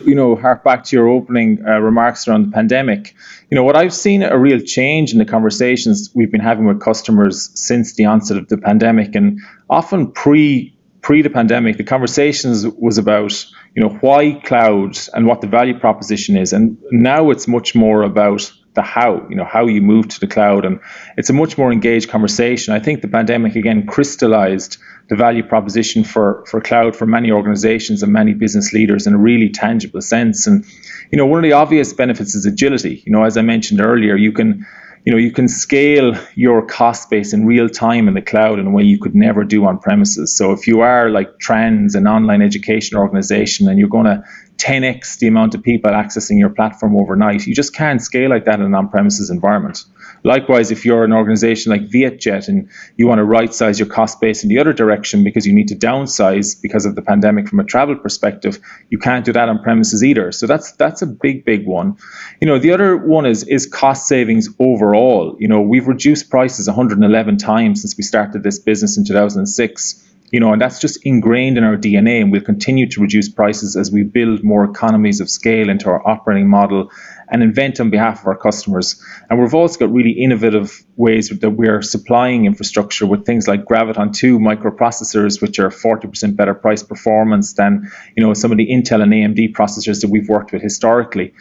You 0.05 0.15
know, 0.15 0.36
hark 0.36 0.63
back 0.63 0.84
to 0.86 0.96
your 0.96 1.08
opening 1.08 1.63
uh, 1.65 1.79
remarks 1.79 2.27
around 2.27 2.48
the 2.48 2.51
pandemic. 2.51 3.15
You 3.50 3.55
know, 3.55 3.63
what 3.63 3.75
I've 3.75 3.93
seen 3.93 4.24
a 4.24 4.38
real 4.38 4.60
change 4.60 5.13
in 5.13 5.20
the 5.20 5.25
conversations 5.25 6.12
we've 6.13 6.31
been 6.31 6.41
having 6.41 6.65
with 6.65 6.81
customers 6.81 7.50
since 7.53 7.96
the 7.96 8.05
onset 8.05 8.38
of 8.38 8.48
the 8.48 8.58
pandemic, 8.58 9.15
and 9.15 9.39
often 9.70 10.12
pre 10.12 10.75
pre 11.01 11.22
the 11.22 11.29
pandemic, 11.29 11.77
the 11.77 11.84
conversations 11.84 12.67
was 12.67 12.98
about 12.98 13.34
you 13.75 13.81
know 13.81 13.89
why 14.01 14.34
cloud 14.43 14.98
and 15.13 15.25
what 15.25 15.41
the 15.41 15.48
value 15.48 15.77
proposition 15.79 16.38
is, 16.38 16.53
and 16.53 16.77
now 16.91 17.29
it's 17.29 17.48
much 17.48 17.75
more 17.75 18.03
about 18.03 18.51
the 18.74 18.81
how, 18.81 19.27
you 19.29 19.36
know, 19.36 19.43
how 19.43 19.67
you 19.67 19.81
move 19.81 20.08
to 20.08 20.20
the 20.20 20.27
cloud. 20.27 20.65
And 20.65 20.79
it's 21.17 21.29
a 21.29 21.34
much 21.34 21.58
more 21.58 21.72
engaged 21.72 22.10
conversation. 22.10 22.74
I 22.74 22.79
think 22.79 23.01
the 23.01 23.08
pandemic 23.08 23.55
again 23.55 23.86
crystallized 23.86 24.77
the 25.10 25.15
value 25.15 25.43
proposition 25.43 26.03
for, 26.03 26.43
for 26.48 26.62
cloud 26.62 26.96
for 26.96 27.05
many 27.05 27.31
organizations 27.31 28.03
and 28.03 28.13
many 28.13 28.34
business 28.34 28.74
leaders 28.74 29.08
in 29.08 29.13
a 29.13 29.17
really 29.17 29.50
tangible 29.50 30.01
sense. 30.01 30.48
And, 30.48 30.65
you 31.12 31.17
know, 31.17 31.25
one 31.25 31.39
of 31.39 31.43
the 31.43 31.53
obvious 31.53 31.93
benefits 31.93 32.36
is 32.36 32.46
agility. 32.46 33.03
You 33.05 33.12
know, 33.12 33.24
as 33.24 33.38
I 33.38 33.41
mentioned 33.41 33.81
earlier, 33.81 34.15
you 34.15 34.31
can 34.31 34.65
you 35.05 35.12
know 35.12 35.17
you 35.17 35.31
can 35.31 35.48
scale 35.48 36.15
your 36.36 36.65
cost 36.65 37.10
base 37.10 37.34
in 37.34 37.46
real 37.46 37.67
time 37.67 38.08
in 38.08 38.13
the 38.13 38.22
cloud 38.22 38.60
in 38.60 38.67
a 38.67 38.70
way 38.70 38.84
you 38.84 39.00
could 39.00 39.15
never 39.15 39.43
do 39.43 39.65
on 39.65 39.79
premises 39.79 40.36
so 40.36 40.51
if 40.51 40.67
you 40.67 40.81
are 40.81 41.10
like 41.10 41.39
trends 41.39 41.96
an 41.96 42.08
online 42.08 42.41
education 42.41 42.98
organization 42.98 43.67
and 43.67 43.79
you're 43.79 43.89
going 43.89 44.05
to 44.05 44.24
10x 44.61 45.17
the 45.17 45.27
amount 45.27 45.55
of 45.55 45.63
people 45.63 45.89
accessing 45.91 46.37
your 46.37 46.49
platform 46.49 46.95
overnight. 46.95 47.47
You 47.47 47.55
just 47.55 47.73
can't 47.73 47.99
scale 48.01 48.29
like 48.29 48.45
that 48.45 48.59
in 48.59 48.65
an 48.65 48.75
on 48.75 48.89
premises 48.89 49.31
environment. 49.31 49.83
Likewise, 50.23 50.69
if 50.69 50.85
you're 50.85 51.03
an 51.03 51.13
organization 51.13 51.71
like 51.71 51.81
Vietjet 51.89 52.47
and 52.47 52.69
you 52.95 53.07
want 53.07 53.17
to 53.17 53.23
right 53.23 53.51
size 53.51 53.79
your 53.79 53.87
cost 53.87 54.21
base 54.21 54.43
in 54.43 54.49
the 54.49 54.59
other 54.59 54.71
direction 54.71 55.23
because 55.23 55.47
you 55.47 55.55
need 55.55 55.69
to 55.69 55.75
downsize 55.75 56.61
because 56.61 56.85
of 56.85 56.93
the 56.95 57.01
pandemic 57.01 57.47
from 57.47 57.59
a 57.59 57.63
travel 57.63 57.95
perspective, 57.95 58.59
you 58.89 58.99
can't 58.99 59.25
do 59.25 59.33
that 59.33 59.49
on 59.49 59.63
premises 59.63 60.03
either. 60.03 60.31
So 60.31 60.45
that's 60.45 60.73
that's 60.73 61.01
a 61.01 61.07
big, 61.07 61.43
big 61.43 61.65
one. 61.65 61.97
You 62.39 62.47
know, 62.47 62.59
the 62.59 62.71
other 62.71 62.95
one 62.95 63.25
is 63.25 63.43
is 63.47 63.65
cost 63.65 64.07
savings 64.07 64.47
overall. 64.59 65.35
You 65.39 65.47
know, 65.47 65.61
we've 65.61 65.87
reduced 65.87 66.29
prices 66.29 66.67
111 66.67 67.37
times 67.37 67.81
since 67.81 67.97
we 67.97 68.03
started 68.03 68.43
this 68.43 68.59
business 68.59 68.97
in 68.97 69.05
2006 69.05 70.10
you 70.31 70.39
know, 70.39 70.53
and 70.53 70.61
that's 70.61 70.79
just 70.79 71.05
ingrained 71.05 71.57
in 71.57 71.63
our 71.63 71.75
DNA, 71.75 72.21
and 72.21 72.31
we'll 72.31 72.41
continue 72.41 72.88
to 72.89 73.01
reduce 73.01 73.27
prices 73.29 73.75
as 73.75 73.91
we 73.91 74.03
build 74.03 74.43
more 74.43 74.63
economies 74.63 75.19
of 75.19 75.29
scale 75.29 75.69
into 75.69 75.89
our 75.89 76.05
operating 76.07 76.47
model 76.47 76.89
and 77.31 77.43
invent 77.43 77.79
on 77.79 77.89
behalf 77.89 78.21
of 78.21 78.27
our 78.27 78.38
customers. 78.38 79.01
And 79.29 79.39
we've 79.39 79.53
also 79.53 79.79
got 79.79 79.91
really 79.91 80.11
innovative 80.11 80.83
ways 80.95 81.29
that 81.29 81.50
we're 81.50 81.81
supplying 81.81 82.45
infrastructure 82.45 83.05
with 83.05 83.25
things 83.25 83.47
like 83.47 83.65
Graviton 83.65 84.13
2 84.13 84.39
microprocessors, 84.39 85.41
which 85.41 85.59
are 85.59 85.69
40% 85.69 86.35
better 86.35 86.53
price 86.53 86.83
performance 86.83 87.53
than 87.53 87.91
you 88.15 88.23
know 88.23 88.33
some 88.33 88.51
of 88.51 88.57
the 88.57 88.67
Intel 88.67 89.01
and 89.01 89.11
AMD 89.11 89.53
processors 89.53 90.01
that 90.01 90.09
we've 90.09 90.29
worked 90.29 90.53
with 90.53 90.61
historically. 90.61 91.33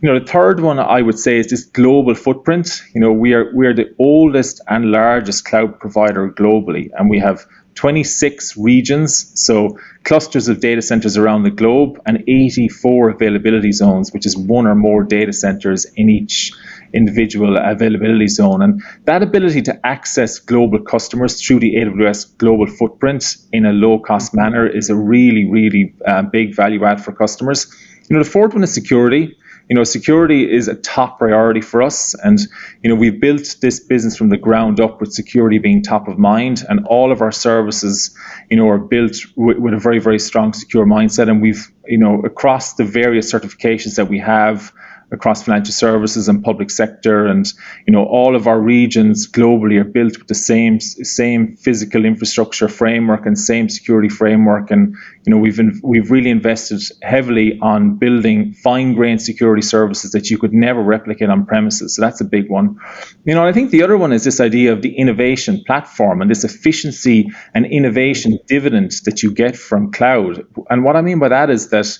You 0.00 0.08
know, 0.08 0.20
the 0.20 0.26
third 0.26 0.60
one 0.60 0.78
I 0.78 1.02
would 1.02 1.18
say 1.18 1.38
is 1.38 1.48
this 1.48 1.64
global 1.64 2.14
footprint. 2.14 2.82
You 2.94 3.00
know, 3.00 3.12
we 3.12 3.34
are 3.34 3.52
we 3.54 3.66
are 3.66 3.74
the 3.74 3.92
oldest 3.98 4.60
and 4.68 4.92
largest 4.92 5.44
cloud 5.44 5.80
provider 5.80 6.30
globally, 6.30 6.90
and 6.96 7.10
we 7.10 7.18
have 7.18 7.46
26 7.78 8.56
regions, 8.56 9.30
so 9.40 9.78
clusters 10.02 10.48
of 10.48 10.58
data 10.58 10.82
centers 10.82 11.16
around 11.16 11.44
the 11.44 11.50
globe, 11.50 11.96
and 12.06 12.24
84 12.26 13.10
availability 13.10 13.70
zones, 13.70 14.12
which 14.12 14.26
is 14.26 14.36
one 14.36 14.66
or 14.66 14.74
more 14.74 15.04
data 15.04 15.32
centers 15.32 15.84
in 15.94 16.08
each 16.08 16.52
individual 16.92 17.56
availability 17.56 18.26
zone. 18.26 18.62
And 18.62 18.82
that 19.04 19.22
ability 19.22 19.62
to 19.62 19.86
access 19.86 20.40
global 20.40 20.80
customers 20.80 21.40
through 21.40 21.60
the 21.60 21.76
AWS 21.76 22.36
global 22.38 22.66
footprint 22.66 23.36
in 23.52 23.64
a 23.64 23.72
low 23.72 24.00
cost 24.00 24.34
manner 24.34 24.66
is 24.66 24.90
a 24.90 24.96
really, 24.96 25.48
really 25.48 25.94
uh, 26.04 26.22
big 26.22 26.56
value 26.56 26.84
add 26.84 27.00
for 27.00 27.12
customers. 27.12 27.72
You 28.08 28.16
know, 28.16 28.24
the 28.24 28.28
fourth 28.28 28.54
one 28.54 28.64
is 28.64 28.74
security 28.74 29.36
you 29.68 29.76
know, 29.76 29.84
security 29.84 30.50
is 30.50 30.66
a 30.68 30.74
top 30.74 31.18
priority 31.18 31.60
for 31.60 31.82
us. 31.82 32.14
And, 32.14 32.38
you 32.82 32.88
know, 32.88 32.96
we've 32.96 33.20
built 33.20 33.56
this 33.60 33.80
business 33.80 34.16
from 34.16 34.30
the 34.30 34.38
ground 34.38 34.80
up 34.80 35.00
with 35.00 35.12
security 35.12 35.58
being 35.58 35.82
top 35.82 36.08
of 36.08 36.18
mind. 36.18 36.64
And 36.68 36.86
all 36.86 37.12
of 37.12 37.20
our 37.20 37.32
services, 37.32 38.16
you 38.50 38.56
know, 38.56 38.68
are 38.68 38.78
built 38.78 39.16
with, 39.36 39.58
with 39.58 39.74
a 39.74 39.78
very, 39.78 39.98
very 39.98 40.18
strong 40.18 40.52
secure 40.54 40.86
mindset. 40.86 41.28
And 41.28 41.42
we've, 41.42 41.70
you 41.86 41.98
know, 41.98 42.20
across 42.22 42.74
the 42.74 42.84
various 42.84 43.32
certifications 43.32 43.96
that 43.96 44.08
we 44.08 44.18
have, 44.18 44.72
across 45.10 45.42
financial 45.42 45.72
services 45.72 46.28
and 46.28 46.42
public 46.42 46.70
sector. 46.70 47.26
And 47.26 47.46
you 47.86 47.92
know 47.92 48.04
all 48.04 48.36
of 48.36 48.46
our 48.46 48.60
regions 48.60 49.30
globally 49.30 49.80
are 49.80 49.84
built 49.84 50.18
with 50.18 50.28
the 50.28 50.34
same 50.34 50.80
same 50.80 51.56
physical 51.56 52.04
infrastructure 52.04 52.68
framework 52.68 53.26
and 53.26 53.38
same 53.38 53.68
security 53.68 54.08
framework. 54.08 54.70
And 54.70 54.94
you 55.24 55.32
know 55.32 55.38
we've 55.38 55.58
in, 55.58 55.80
we've 55.82 56.10
really 56.10 56.30
invested 56.30 56.82
heavily 57.02 57.58
on 57.60 57.96
building 57.96 58.52
fine 58.54 58.94
grained 58.94 59.22
security 59.22 59.62
services 59.62 60.12
that 60.12 60.30
you 60.30 60.38
could 60.38 60.52
never 60.52 60.82
replicate 60.82 61.30
on 61.30 61.46
premises. 61.46 61.96
So 61.96 62.02
that's 62.02 62.20
a 62.20 62.24
big 62.24 62.50
one. 62.50 62.78
You 63.24 63.34
know 63.34 63.46
I 63.46 63.52
think 63.52 63.70
the 63.70 63.82
other 63.82 63.96
one 63.96 64.12
is 64.12 64.24
this 64.24 64.40
idea 64.40 64.72
of 64.72 64.82
the 64.82 64.94
innovation 64.96 65.62
platform 65.66 66.20
and 66.20 66.30
this 66.30 66.44
efficiency 66.44 67.30
and 67.54 67.66
innovation 67.66 68.38
dividend 68.46 68.92
that 69.04 69.22
you 69.22 69.30
get 69.30 69.56
from 69.56 69.92
cloud. 69.92 70.46
And 70.70 70.84
what 70.84 70.96
I 70.96 71.02
mean 71.02 71.18
by 71.18 71.28
that 71.28 71.50
is 71.50 71.70
that 71.70 71.98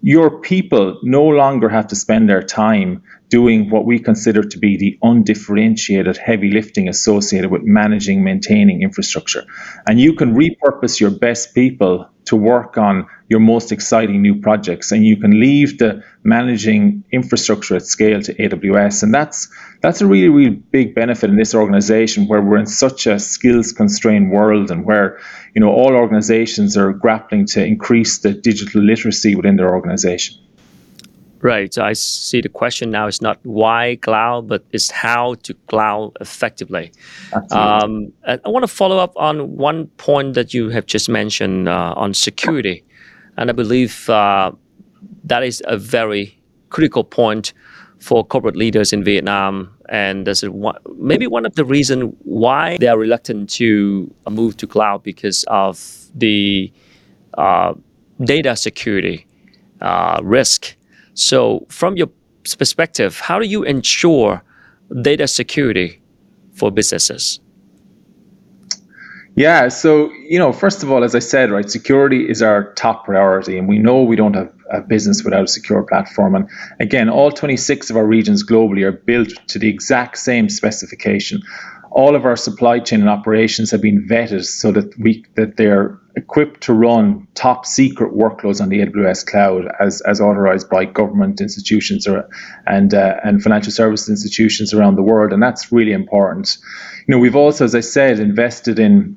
your 0.00 0.40
people 0.40 1.00
no 1.02 1.24
longer 1.24 1.68
have 1.68 1.88
to 1.88 1.96
spend 1.96 2.28
their 2.28 2.42
time 2.42 3.02
doing 3.28 3.70
what 3.70 3.84
we 3.84 3.98
consider 3.98 4.42
to 4.42 4.58
be 4.58 4.76
the 4.76 4.98
undifferentiated 5.02 6.16
heavy 6.16 6.50
lifting 6.50 6.88
associated 6.88 7.50
with 7.50 7.62
managing, 7.62 8.22
maintaining 8.22 8.82
infrastructure. 8.82 9.44
And 9.86 10.00
you 10.00 10.14
can 10.14 10.34
repurpose 10.34 11.00
your 11.00 11.10
best 11.10 11.54
people 11.54 12.08
to 12.28 12.36
work 12.36 12.78
on 12.78 13.06
your 13.28 13.40
most 13.40 13.72
exciting 13.72 14.22
new 14.22 14.40
projects. 14.40 14.92
And 14.92 15.04
you 15.04 15.16
can 15.16 15.40
leave 15.40 15.78
the 15.78 16.02
managing 16.22 17.04
infrastructure 17.10 17.76
at 17.76 17.86
scale 17.86 18.20
to 18.22 18.34
AWS 18.34 19.02
and 19.02 19.14
that's 19.14 19.48
that's 19.80 20.00
a 20.00 20.06
really 20.06 20.28
really 20.28 20.50
big 20.50 20.94
benefit 20.94 21.30
in 21.30 21.36
this 21.36 21.54
organization 21.54 22.28
where 22.28 22.42
we're 22.42 22.58
in 22.58 22.66
such 22.66 23.06
a 23.06 23.18
skills 23.18 23.72
constrained 23.72 24.30
world 24.30 24.70
and 24.70 24.84
where 24.84 25.18
you 25.54 25.60
know 25.60 25.70
all 25.70 25.94
organizations 25.94 26.76
are 26.76 26.92
grappling 26.92 27.46
to 27.46 27.64
increase 27.64 28.18
the 28.18 28.32
digital 28.32 28.82
literacy 28.82 29.34
within 29.34 29.56
their 29.56 29.74
organization 29.74 30.36
Right. 31.40 31.72
So 31.72 31.84
I 31.84 31.92
see 31.92 32.40
the 32.40 32.48
question 32.48 32.90
now 32.90 33.06
is 33.06 33.22
not 33.22 33.38
why 33.44 33.96
cloud, 34.02 34.48
but 34.48 34.64
it's 34.72 34.90
how 34.90 35.34
to 35.34 35.54
cloud 35.68 36.16
effectively. 36.20 36.90
Um, 37.52 38.12
I 38.26 38.40
want 38.46 38.64
to 38.64 38.68
follow 38.68 38.98
up 38.98 39.12
on 39.16 39.56
one 39.56 39.86
point 39.98 40.34
that 40.34 40.52
you 40.52 40.70
have 40.70 40.86
just 40.86 41.08
mentioned 41.08 41.68
uh, 41.68 41.94
on 41.96 42.12
security. 42.14 42.84
And 43.36 43.50
I 43.50 43.52
believe 43.52 44.10
uh, 44.10 44.50
that 45.24 45.44
is 45.44 45.62
a 45.66 45.76
very 45.76 46.36
critical 46.70 47.04
point 47.04 47.52
for 48.00 48.24
corporate 48.24 48.56
leaders 48.56 48.92
in 48.92 49.04
Vietnam. 49.04 49.72
And 49.88 50.26
that's 50.26 50.44
maybe 50.96 51.26
one 51.28 51.46
of 51.46 51.54
the 51.54 51.64
reasons 51.64 52.14
why 52.24 52.78
they 52.78 52.88
are 52.88 52.98
reluctant 52.98 53.48
to 53.50 54.12
move 54.28 54.56
to 54.56 54.66
cloud 54.66 55.04
because 55.04 55.44
of 55.48 55.80
the 56.14 56.72
uh, 57.34 57.74
data 58.24 58.56
security 58.56 59.26
uh, 59.80 60.20
risk 60.22 60.74
so, 61.18 61.66
from 61.68 61.96
your 61.96 62.08
perspective, 62.44 63.18
how 63.18 63.40
do 63.40 63.46
you 63.46 63.64
ensure 63.64 64.40
data 65.02 65.26
security 65.26 66.00
for 66.54 66.70
businesses? 66.70 67.40
Yeah, 69.34 69.66
so 69.66 70.12
you 70.12 70.38
know, 70.38 70.52
first 70.52 70.84
of 70.84 70.92
all, 70.92 71.02
as 71.02 71.16
I 71.16 71.18
said, 71.18 71.50
right, 71.50 71.68
security 71.68 72.28
is 72.30 72.40
our 72.40 72.72
top 72.74 73.04
priority, 73.04 73.58
and 73.58 73.66
we 73.66 73.78
know 73.78 74.00
we 74.00 74.14
don't 74.14 74.34
have 74.34 74.52
a 74.70 74.80
business 74.80 75.24
without 75.24 75.42
a 75.42 75.48
secure 75.48 75.82
platform. 75.82 76.36
And 76.36 76.48
again, 76.78 77.08
all 77.08 77.32
26 77.32 77.90
of 77.90 77.96
our 77.96 78.06
regions 78.06 78.46
globally 78.46 78.84
are 78.84 78.92
built 78.92 79.30
to 79.48 79.58
the 79.58 79.68
exact 79.68 80.18
same 80.18 80.48
specification 80.48 81.42
all 81.90 82.14
of 82.14 82.24
our 82.24 82.36
supply 82.36 82.78
chain 82.78 83.00
and 83.00 83.08
operations 83.08 83.70
have 83.70 83.80
been 83.80 84.06
vetted 84.06 84.44
so 84.44 84.72
that 84.72 84.96
we 84.98 85.24
that 85.34 85.56
they're 85.56 85.98
equipped 86.18 86.60
to 86.62 86.72
run 86.74 87.26
top 87.34 87.64
secret 87.64 88.12
workloads 88.12 88.60
on 88.60 88.68
the 88.68 88.80
AWS 88.80 89.24
cloud 89.24 89.68
as, 89.80 90.00
as 90.02 90.20
authorized 90.20 90.68
by 90.68 90.84
government 90.84 91.40
institutions 91.40 92.06
or, 92.06 92.28
and 92.66 92.92
uh, 92.92 93.16
and 93.24 93.42
financial 93.42 93.72
services 93.72 94.08
institutions 94.08 94.74
around 94.74 94.96
the 94.96 95.02
world, 95.02 95.32
and 95.32 95.42
that's 95.42 95.72
really 95.72 95.92
important. 95.92 96.58
You 97.06 97.14
know, 97.14 97.18
we've 97.18 97.36
also, 97.36 97.64
as 97.64 97.74
I 97.74 97.80
said, 97.80 98.18
invested 98.18 98.78
in 98.78 99.16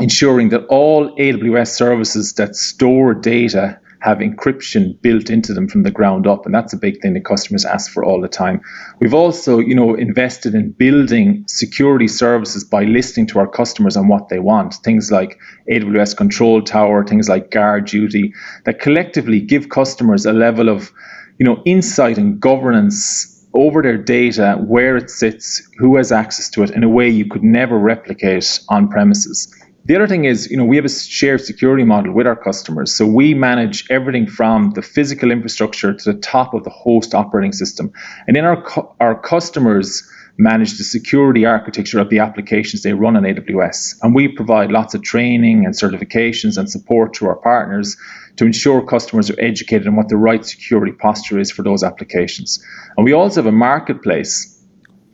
ensuring 0.00 0.50
that 0.50 0.64
all 0.66 1.14
AWS 1.16 1.68
services 1.68 2.34
that 2.34 2.54
store 2.54 3.14
data 3.14 3.78
have 4.02 4.18
encryption 4.18 5.00
built 5.00 5.30
into 5.30 5.54
them 5.54 5.68
from 5.68 5.84
the 5.84 5.90
ground 5.90 6.26
up, 6.26 6.44
and 6.44 6.54
that's 6.54 6.72
a 6.72 6.76
big 6.76 7.00
thing 7.00 7.14
that 7.14 7.24
customers 7.24 7.64
ask 7.64 7.90
for 7.90 8.04
all 8.04 8.20
the 8.20 8.28
time. 8.28 8.60
We've 8.98 9.14
also, 9.14 9.60
you 9.60 9.74
know, 9.74 9.94
invested 9.94 10.54
in 10.54 10.72
building 10.72 11.44
security 11.46 12.08
services 12.08 12.64
by 12.64 12.84
listening 12.84 13.28
to 13.28 13.38
our 13.38 13.46
customers 13.46 13.96
on 13.96 14.08
what 14.08 14.28
they 14.28 14.40
want. 14.40 14.74
Things 14.74 15.12
like 15.12 15.38
AWS 15.70 16.16
Control 16.16 16.62
Tower, 16.62 17.04
things 17.06 17.28
like 17.28 17.50
GuardDuty, 17.50 18.32
that 18.64 18.80
collectively 18.80 19.40
give 19.40 19.68
customers 19.68 20.26
a 20.26 20.32
level 20.32 20.68
of, 20.68 20.90
you 21.38 21.46
know, 21.46 21.62
insight 21.64 22.18
and 22.18 22.40
governance 22.40 23.28
over 23.54 23.82
their 23.82 23.98
data, 23.98 24.56
where 24.66 24.96
it 24.96 25.10
sits, 25.10 25.62
who 25.78 25.96
has 25.96 26.10
access 26.10 26.48
to 26.50 26.62
it, 26.62 26.70
in 26.70 26.82
a 26.82 26.88
way 26.88 27.08
you 27.08 27.26
could 27.26 27.44
never 27.44 27.78
replicate 27.78 28.60
on 28.68 28.88
premises. 28.88 29.54
The 29.84 29.96
other 29.96 30.06
thing 30.06 30.26
is, 30.26 30.48
you 30.48 30.56
know, 30.56 30.64
we 30.64 30.76
have 30.76 30.84
a 30.84 30.88
shared 30.88 31.40
security 31.40 31.82
model 31.82 32.12
with 32.12 32.26
our 32.26 32.36
customers. 32.36 32.94
So 32.94 33.04
we 33.04 33.34
manage 33.34 33.84
everything 33.90 34.28
from 34.28 34.70
the 34.70 34.82
physical 34.82 35.32
infrastructure 35.32 35.92
to 35.92 36.12
the 36.12 36.18
top 36.20 36.54
of 36.54 36.62
the 36.62 36.70
host 36.70 37.14
operating 37.14 37.52
system. 37.52 37.92
And 38.28 38.36
then 38.36 38.44
our, 38.44 38.62
cu- 38.62 38.88
our 39.00 39.20
customers 39.20 40.08
manage 40.38 40.78
the 40.78 40.84
security 40.84 41.44
architecture 41.44 41.98
of 41.98 42.10
the 42.10 42.20
applications 42.20 42.82
they 42.82 42.94
run 42.94 43.16
on 43.16 43.24
AWS. 43.24 43.96
And 44.02 44.14
we 44.14 44.28
provide 44.28 44.70
lots 44.70 44.94
of 44.94 45.02
training 45.02 45.64
and 45.64 45.74
certifications 45.74 46.56
and 46.56 46.70
support 46.70 47.14
to 47.14 47.26
our 47.26 47.36
partners 47.36 47.96
to 48.36 48.46
ensure 48.46 48.86
customers 48.86 49.30
are 49.30 49.40
educated 49.40 49.88
on 49.88 49.96
what 49.96 50.08
the 50.08 50.16
right 50.16 50.44
security 50.44 50.92
posture 50.92 51.40
is 51.40 51.50
for 51.50 51.62
those 51.62 51.82
applications. 51.82 52.64
And 52.96 53.04
we 53.04 53.12
also 53.12 53.42
have 53.42 53.46
a 53.46 53.52
marketplace 53.52 54.48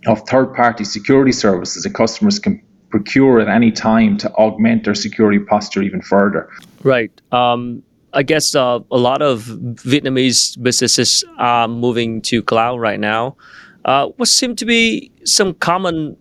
of 0.06 0.20
third 0.28 0.54
party 0.54 0.84
security 0.84 1.32
services 1.32 1.82
that 1.82 1.94
customers 1.94 2.38
can 2.38 2.62
procure 2.90 3.40
at 3.40 3.48
any 3.48 3.70
time 3.70 4.16
to 4.18 4.30
augment 4.32 4.84
their 4.84 4.94
security 4.94 5.38
posture 5.38 5.82
even 5.82 6.00
further. 6.00 6.48
Right. 6.82 7.12
Um, 7.32 7.82
I 8.14 8.22
guess 8.22 8.54
uh, 8.54 8.80
a 8.90 8.96
lot 8.96 9.20
of 9.20 9.42
Vietnamese 9.42 10.60
businesses 10.62 11.24
are 11.38 11.68
moving 11.68 12.22
to 12.22 12.42
cloud 12.42 12.80
right 12.80 12.98
now. 12.98 13.36
Uh, 13.84 14.08
what 14.16 14.28
seem 14.28 14.56
to 14.56 14.64
be 14.64 15.10
some 15.24 15.54
common 15.54 16.16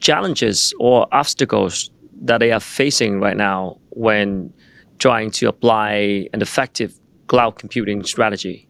challenges 0.00 0.72
or 0.80 1.06
obstacles 1.12 1.90
that 2.22 2.38
they 2.38 2.52
are 2.52 2.60
facing 2.60 3.20
right 3.20 3.36
now 3.36 3.78
when 3.90 4.52
trying 4.98 5.30
to 5.30 5.48
apply 5.48 6.28
an 6.32 6.40
effective 6.40 6.98
cloud 7.26 7.58
computing 7.58 8.02
strategy? 8.04 8.66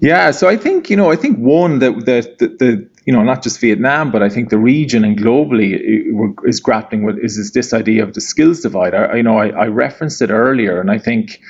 Yeah, 0.00 0.30
so 0.30 0.48
I 0.48 0.56
think 0.56 0.90
you 0.90 0.96
know, 0.96 1.10
I 1.10 1.16
think 1.16 1.38
one 1.38 1.80
that 1.80 1.92
the, 2.06 2.36
the, 2.38 2.48
the 2.48 2.88
you 3.08 3.14
know 3.14 3.22
not 3.22 3.42
just 3.42 3.58
Vietnam, 3.58 4.10
but 4.10 4.22
I 4.22 4.28
think 4.28 4.50
the 4.50 4.58
region 4.58 5.02
and 5.02 5.16
globally 5.16 5.70
is 6.44 6.60
grappling 6.60 7.04
with 7.04 7.16
is, 7.18 7.38
is 7.38 7.52
this 7.52 7.72
idea 7.72 8.02
of 8.02 8.12
the 8.12 8.20
skills 8.20 8.60
divide. 8.60 8.94
I, 8.94 9.16
you 9.16 9.22
know, 9.22 9.38
I, 9.38 9.48
I 9.48 9.66
referenced 9.68 10.20
it 10.20 10.28
earlier, 10.28 10.78
and 10.78 10.90
I 10.90 10.98
think 10.98 11.40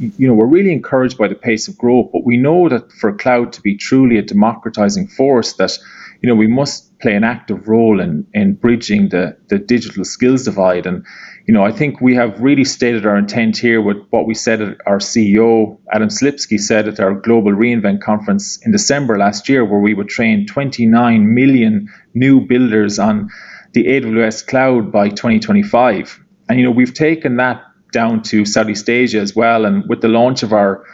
you 0.00 0.26
know 0.26 0.34
we're 0.34 0.54
really 0.56 0.72
encouraged 0.72 1.18
by 1.18 1.28
the 1.28 1.36
pace 1.36 1.68
of 1.68 1.78
growth, 1.78 2.10
but 2.12 2.24
we 2.24 2.36
know 2.36 2.68
that 2.68 2.90
for 2.90 3.12
cloud 3.12 3.52
to 3.52 3.60
be 3.60 3.76
truly 3.76 4.18
a 4.18 4.22
democratizing 4.22 5.06
force, 5.06 5.52
that 5.52 5.78
you 6.20 6.28
know 6.28 6.34
we 6.34 6.48
must 6.48 6.98
play 6.98 7.14
an 7.14 7.22
active 7.22 7.68
role 7.68 8.00
in 8.00 8.26
in 8.34 8.54
bridging 8.54 9.10
the 9.10 9.36
the 9.50 9.58
digital 9.60 10.04
skills 10.04 10.46
divide 10.46 10.84
and 10.84 11.06
you 11.46 11.54
know, 11.54 11.64
I 11.64 11.72
think 11.72 12.00
we 12.00 12.14
have 12.14 12.38
really 12.40 12.64
stated 12.64 13.04
our 13.04 13.16
intent 13.16 13.56
here 13.56 13.80
with 13.80 13.96
what 14.10 14.26
we 14.26 14.34
said 14.34 14.60
at 14.60 14.76
our 14.86 14.98
CEO, 14.98 15.76
Adam 15.92 16.08
Selipsky, 16.08 16.58
said 16.58 16.86
at 16.86 17.00
our 17.00 17.14
Global 17.14 17.52
reInvent 17.52 18.00
conference 18.00 18.64
in 18.64 18.70
December 18.70 19.18
last 19.18 19.48
year, 19.48 19.64
where 19.64 19.80
we 19.80 19.94
would 19.94 20.08
train 20.08 20.46
29 20.46 21.34
million 21.34 21.88
new 22.14 22.40
builders 22.40 22.98
on 22.98 23.28
the 23.72 23.84
AWS 23.86 24.46
cloud 24.46 24.92
by 24.92 25.08
2025. 25.08 26.20
And, 26.48 26.60
you 26.60 26.64
know, 26.64 26.70
we've 26.70 26.94
taken 26.94 27.36
that 27.38 27.62
down 27.92 28.22
to 28.22 28.44
Southeast 28.44 28.88
Asia 28.88 29.18
as 29.18 29.34
well. 29.34 29.64
And 29.64 29.88
with 29.88 30.00
the 30.00 30.08
launch 30.08 30.42
of 30.42 30.52
our 30.52 30.84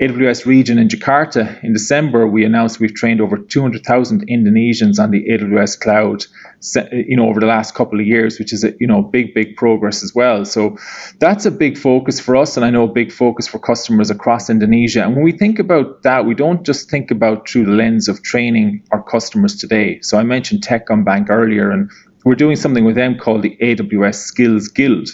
AWS 0.00 0.44
region 0.44 0.78
in 0.78 0.88
Jakarta 0.88 1.62
in 1.64 1.72
December, 1.72 2.26
we 2.26 2.44
announced 2.44 2.80
we've 2.80 2.92
trained 2.92 3.22
over 3.22 3.38
200,000 3.38 4.28
Indonesians 4.28 4.98
on 5.02 5.10
the 5.10 5.26
AWS 5.26 5.80
cloud, 5.80 6.26
you 6.92 7.16
know, 7.16 7.28
over 7.30 7.40
the 7.40 7.46
last 7.46 7.74
couple 7.74 7.98
of 7.98 8.06
years, 8.06 8.38
which 8.38 8.52
is 8.52 8.62
a 8.62 8.74
you 8.78 8.86
know 8.86 9.00
big, 9.00 9.32
big 9.32 9.56
progress 9.56 10.02
as 10.02 10.14
well. 10.14 10.44
So 10.44 10.76
that's 11.18 11.46
a 11.46 11.50
big 11.50 11.78
focus 11.78 12.20
for 12.20 12.36
us, 12.36 12.58
and 12.58 12.66
I 12.66 12.68
know 12.68 12.84
a 12.84 12.92
big 12.92 13.10
focus 13.10 13.46
for 13.46 13.58
customers 13.58 14.10
across 14.10 14.50
Indonesia. 14.50 15.02
And 15.02 15.14
when 15.14 15.24
we 15.24 15.32
think 15.32 15.58
about 15.58 16.02
that, 16.02 16.26
we 16.26 16.34
don't 16.34 16.62
just 16.62 16.90
think 16.90 17.10
about 17.10 17.48
through 17.48 17.64
the 17.64 17.72
lens 17.72 18.06
of 18.06 18.22
training 18.22 18.82
our 18.90 19.02
customers 19.02 19.56
today. 19.56 20.00
So 20.02 20.18
I 20.18 20.24
mentioned 20.24 20.60
Techcombank 20.60 21.30
earlier, 21.30 21.70
and 21.70 21.90
we're 22.26 22.34
doing 22.34 22.56
something 22.56 22.84
with 22.84 22.96
them 22.96 23.16
called 23.16 23.42
the 23.42 23.56
AWS 23.62 24.16
Skills 24.16 24.68
Guild 24.68 25.08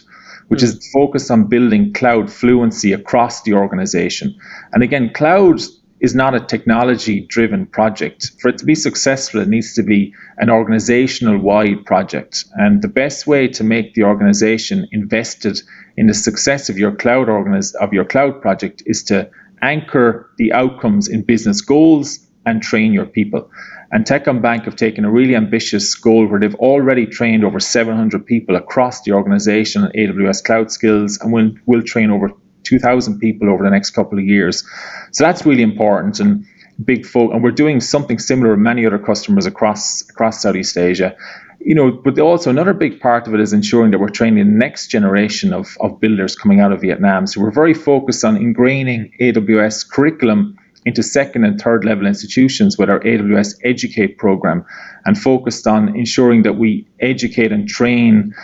which 0.49 0.63
is 0.63 0.89
focused 0.93 1.31
on 1.31 1.49
building 1.49 1.93
cloud 1.93 2.31
fluency 2.31 2.93
across 2.93 3.43
the 3.43 3.55
organization. 3.55 4.35
And 4.73 4.83
again, 4.83 5.13
cloud 5.13 5.61
is 6.01 6.15
not 6.17 6.35
a 6.35 6.41
technology 6.41 7.25
driven 7.29 7.65
project. 7.65 8.33
For 8.41 8.49
it 8.49 8.59
to 8.59 8.65
be 8.65 8.75
successful, 8.75 9.41
it 9.41 9.49
needs 9.49 9.73
to 9.75 9.83
be 9.85 10.13
an 10.39 10.51
organizational 10.51 11.39
wide 11.39 11.85
project. 11.87 12.45
And 12.55 12.83
the 12.83 12.89
best 12.89 13.27
way 13.27 13.47
to 13.49 13.63
make 13.63 13.95
the 13.95 14.03
organization 14.03 14.89
invested 14.91 15.61
in 15.97 16.09
the 16.09 16.15
success 16.15 16.69
of 16.69 16.77
your 16.77 16.93
cloud 16.93 17.29
organiz- 17.29 17.75
of 17.77 17.93
your 17.93 18.05
cloud 18.05 18.43
project 18.43 18.83
is 18.85 19.05
to 19.05 19.31
anchor 19.63 20.29
the 20.39 20.53
outcomes 20.53 21.07
in 21.07 21.23
business 21.23 21.61
goals 21.61 22.19
and 22.47 22.63
train 22.63 22.93
your 22.93 23.07
people. 23.07 23.51
And 23.93 24.07
Techcombank 24.07 24.65
have 24.65 24.77
taken 24.77 25.05
a 25.05 25.11
really 25.11 25.37
ambitious 25.37 25.95
goal 25.95 26.27
where 26.27 26.41
they've 26.41 26.55
already 26.57 27.07
trained 27.07 27.45
over 27.45 27.61
700 27.61 28.25
people 28.25 28.57
across 28.57 29.03
the 29.03 29.13
organization 29.13 29.85
on 29.85 29.93
AWS 29.93 30.43
cloud 30.45 30.71
skills 30.71 31.19
and 31.21 31.33
will, 31.33 31.53
will 31.67 31.83
train 31.83 32.11
over 32.11 32.31
2,000 32.65 33.19
people 33.19 33.51
over 33.51 33.63
the 33.63 33.71
next 33.71 33.91
couple 33.91 34.19
of 34.19 34.25
years. 34.25 34.65
So 35.13 35.25
that's 35.25 35.45
really 35.45 35.63
important 35.63 36.21
and 36.21 36.47
big 36.85 37.05
focus. 37.05 37.35
And 37.35 37.43
we're 37.43 37.51
doing 37.51 37.81
something 37.81 38.19
similar 38.19 38.51
with 38.51 38.61
many 38.61 38.87
other 38.87 38.99
customers 38.99 39.47
across 39.47 40.09
across 40.09 40.43
Southeast 40.43 40.77
Asia. 40.77 41.15
You 41.61 41.75
know, 41.77 41.93
but 41.93 42.19
also 42.19 42.51
another 42.51 42.75
big 42.75 42.99
part 42.99 43.29
of 43.29 43.35
it 43.35 43.41
is 43.41 43.53
ensuring 43.53 43.93
that 43.93 43.99
we're 43.99 44.09
training 44.09 44.45
the 44.45 44.51
next 44.51 44.89
generation 44.89 45.53
of, 45.53 45.77
of 45.81 46.01
builders 46.01 46.35
coming 46.35 46.59
out 46.59 46.73
of 46.73 46.81
Vietnam. 46.81 47.27
So 47.27 47.41
we're 47.41 47.53
very 47.53 47.75
focused 47.75 48.25
on 48.25 48.37
ingraining 48.37 49.17
AWS 49.21 49.89
curriculum 49.89 50.57
into 50.85 51.03
second 51.03 51.45
and 51.45 51.61
third 51.61 51.85
level 51.85 52.07
institutions 52.07 52.77
with 52.77 52.91
our 52.91 53.01
AWS 53.01 53.55
Educate 53.65 54.19
program 54.19 54.65
and 55.05 55.17
focused 55.19 55.67
on 55.67 55.97
ensuring 55.97 56.43
that 56.43 56.55
we 56.55 56.89
educate 57.01 57.53
and 57.53 57.69
train 57.69 58.35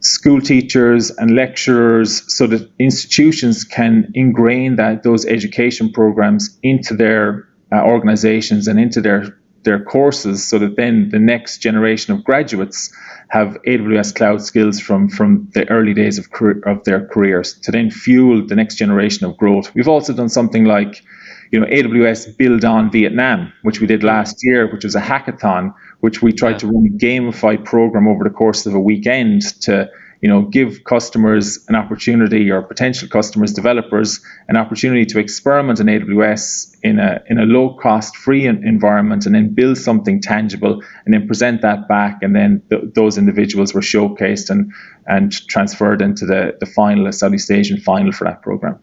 school 0.00 0.40
teachers 0.40 1.10
and 1.10 1.34
lecturers 1.34 2.22
so 2.34 2.46
that 2.46 2.70
institutions 2.78 3.64
can 3.64 4.10
ingrain 4.14 4.76
that 4.76 5.02
those 5.02 5.24
education 5.24 5.90
programs 5.90 6.58
into 6.62 6.94
their 6.94 7.48
uh, 7.72 7.82
organizations 7.82 8.68
and 8.68 8.78
into 8.78 9.00
their 9.00 9.36
their 9.64 9.82
courses 9.82 10.46
so 10.46 10.58
that 10.58 10.76
then 10.76 11.08
the 11.08 11.18
next 11.18 11.58
generation 11.58 12.12
of 12.12 12.22
graduates 12.22 12.94
have 13.28 13.56
AWS 13.66 14.14
cloud 14.14 14.42
skills 14.42 14.78
from 14.78 15.08
from 15.08 15.48
the 15.54 15.66
early 15.70 15.94
days 15.94 16.18
of 16.18 16.30
career, 16.30 16.60
of 16.66 16.84
their 16.84 17.06
careers 17.06 17.58
to 17.60 17.72
then 17.72 17.90
fuel 17.90 18.46
the 18.46 18.54
next 18.54 18.76
generation 18.76 19.26
of 19.26 19.36
growth. 19.38 19.74
We've 19.74 19.88
also 19.88 20.12
done 20.12 20.28
something 20.28 20.66
like 20.66 21.02
you 21.50 21.60
know, 21.60 21.66
AWS 21.66 22.36
Build 22.36 22.64
on 22.64 22.90
Vietnam, 22.90 23.52
which 23.62 23.80
we 23.80 23.86
did 23.86 24.02
last 24.02 24.42
year, 24.42 24.70
which 24.72 24.84
was 24.84 24.94
a 24.94 25.00
hackathon, 25.00 25.74
which 26.00 26.22
we 26.22 26.32
tried 26.32 26.52
yeah. 26.52 26.58
to 26.58 26.66
run 26.66 26.86
a 26.86 26.98
gamified 26.98 27.64
program 27.64 28.08
over 28.08 28.24
the 28.24 28.30
course 28.30 28.66
of 28.66 28.74
a 28.74 28.80
weekend 28.80 29.42
to, 29.62 29.88
you 30.20 30.28
know, 30.28 30.42
give 30.42 30.84
customers 30.84 31.64
an 31.68 31.74
opportunity 31.74 32.50
or 32.50 32.62
potential 32.62 33.08
customers, 33.08 33.52
developers, 33.52 34.20
an 34.48 34.56
opportunity 34.56 35.04
to 35.04 35.18
experiment 35.18 35.80
in 35.80 35.86
AWS 35.86 36.76
in 36.82 36.98
a 36.98 37.22
in 37.28 37.38
a 37.38 37.44
low 37.44 37.74
cost, 37.74 38.16
free 38.16 38.46
environment, 38.46 39.26
and 39.26 39.34
then 39.34 39.54
build 39.54 39.78
something 39.78 40.20
tangible, 40.20 40.82
and 41.04 41.14
then 41.14 41.26
present 41.26 41.62
that 41.62 41.88
back, 41.88 42.18
and 42.22 42.34
then 42.34 42.62
th- 42.70 42.82
those 42.94 43.18
individuals 43.18 43.74
were 43.74 43.80
showcased 43.80 44.50
and 44.50 44.72
and 45.06 45.32
transferred 45.48 46.00
into 46.00 46.26
the 46.26 46.56
the 46.60 46.66
final, 46.66 47.10
Southeast 47.12 47.50
Asian 47.50 47.78
final 47.78 48.12
for 48.12 48.24
that 48.24 48.42
program. 48.42 48.78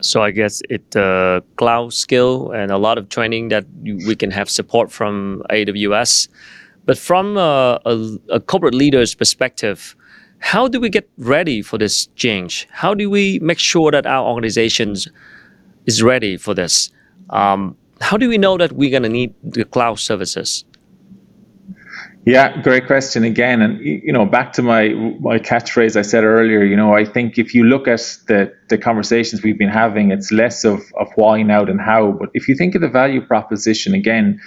So 0.00 0.22
I 0.22 0.30
guess 0.30 0.62
it 0.70 0.96
uh, 0.96 1.40
cloud 1.56 1.92
skill 1.92 2.50
and 2.52 2.70
a 2.70 2.78
lot 2.78 2.98
of 2.98 3.08
training 3.08 3.48
that 3.48 3.66
we 3.82 4.16
can 4.16 4.30
have 4.30 4.48
support 4.48 4.90
from 4.90 5.42
AWS. 5.50 6.28
But 6.86 6.98
from 6.98 7.36
a, 7.36 7.80
a, 7.84 8.18
a, 8.30 8.40
corporate 8.40 8.74
leader's 8.74 9.14
perspective, 9.14 9.94
how 10.38 10.66
do 10.66 10.80
we 10.80 10.88
get 10.88 11.08
ready 11.18 11.62
for 11.62 11.76
this 11.78 12.06
change? 12.16 12.66
How 12.70 12.94
do 12.94 13.10
we 13.10 13.38
make 13.40 13.58
sure 13.58 13.90
that 13.90 14.06
our 14.06 14.26
organizations 14.26 15.06
is 15.86 16.02
ready 16.02 16.36
for 16.36 16.54
this? 16.54 16.90
Um, 17.28 17.76
how 18.00 18.16
do 18.16 18.28
we 18.28 18.38
know 18.38 18.56
that 18.56 18.72
we're 18.72 18.90
going 18.90 19.02
to 19.02 19.08
need 19.08 19.34
the 19.42 19.64
cloud 19.64 19.98
services? 19.98 20.64
Yeah, 22.26 22.60
great 22.62 22.86
question 22.86 23.24
again. 23.24 23.62
And 23.62 23.80
you 23.80 24.12
know, 24.12 24.26
back 24.26 24.52
to 24.54 24.62
my 24.62 24.90
my 25.20 25.38
catchphrase 25.38 25.96
I 25.96 26.02
said 26.02 26.22
earlier. 26.22 26.62
You 26.62 26.76
know, 26.76 26.94
I 26.94 27.04
think 27.04 27.38
if 27.38 27.54
you 27.54 27.64
look 27.64 27.88
at 27.88 28.00
the 28.28 28.52
the 28.68 28.76
conversations 28.76 29.42
we've 29.42 29.58
been 29.58 29.70
having, 29.70 30.10
it's 30.10 30.30
less 30.30 30.64
of 30.64 30.80
of 30.98 31.08
why 31.14 31.42
now 31.42 31.64
than 31.64 31.78
how. 31.78 32.12
But 32.12 32.28
if 32.34 32.46
you 32.46 32.54
think 32.54 32.74
of 32.74 32.82
the 32.82 32.88
value 32.88 33.24
proposition 33.26 33.94
again, 33.94 34.38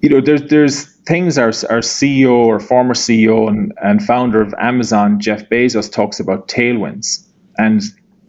you 0.00 0.08
know, 0.08 0.20
there's 0.22 0.42
there's 0.44 0.84
things 1.06 1.36
our 1.36 1.48
our 1.48 1.82
CEO 1.82 2.32
or 2.32 2.58
former 2.58 2.94
CEO 2.94 3.48
and 3.48 3.72
and 3.82 4.02
founder 4.02 4.40
of 4.40 4.54
Amazon, 4.58 5.20
Jeff 5.20 5.48
Bezos, 5.50 5.92
talks 5.92 6.20
about 6.20 6.48
tailwinds 6.48 7.28
and 7.58 7.82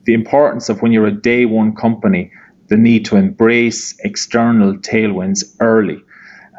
the 0.04 0.14
importance 0.14 0.68
of 0.70 0.82
when 0.82 0.92
you're 0.92 1.08
a 1.08 1.12
day 1.12 1.46
one 1.46 1.76
company, 1.76 2.32
the 2.68 2.78
need 2.78 3.06
to 3.06 3.16
embrace 3.16 3.98
external 4.04 4.76
tailwinds 4.78 5.44
early 5.62 6.02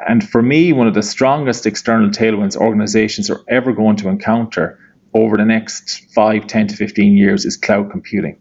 and 0.07 0.29
for 0.29 0.43
me, 0.43 0.73
one 0.73 0.87
of 0.87 0.95
the 0.95 1.03
strongest 1.03 1.67
external 1.67 2.11
tailwinds 2.11 2.57
organizations 2.57 3.31
are 3.31 3.41
ever 3.49 3.73
going 3.73 3.97
to 3.97 4.09
encounter 4.09 4.79
over 5.15 5.37
the 5.37 5.45
next 5.45 6.13
5, 6.15 6.47
10 6.47 6.69
to 6.69 6.77
15 6.77 7.17
years 7.17 7.45
is 7.45 7.57
cloud 7.57 7.91
computing. 7.91 8.39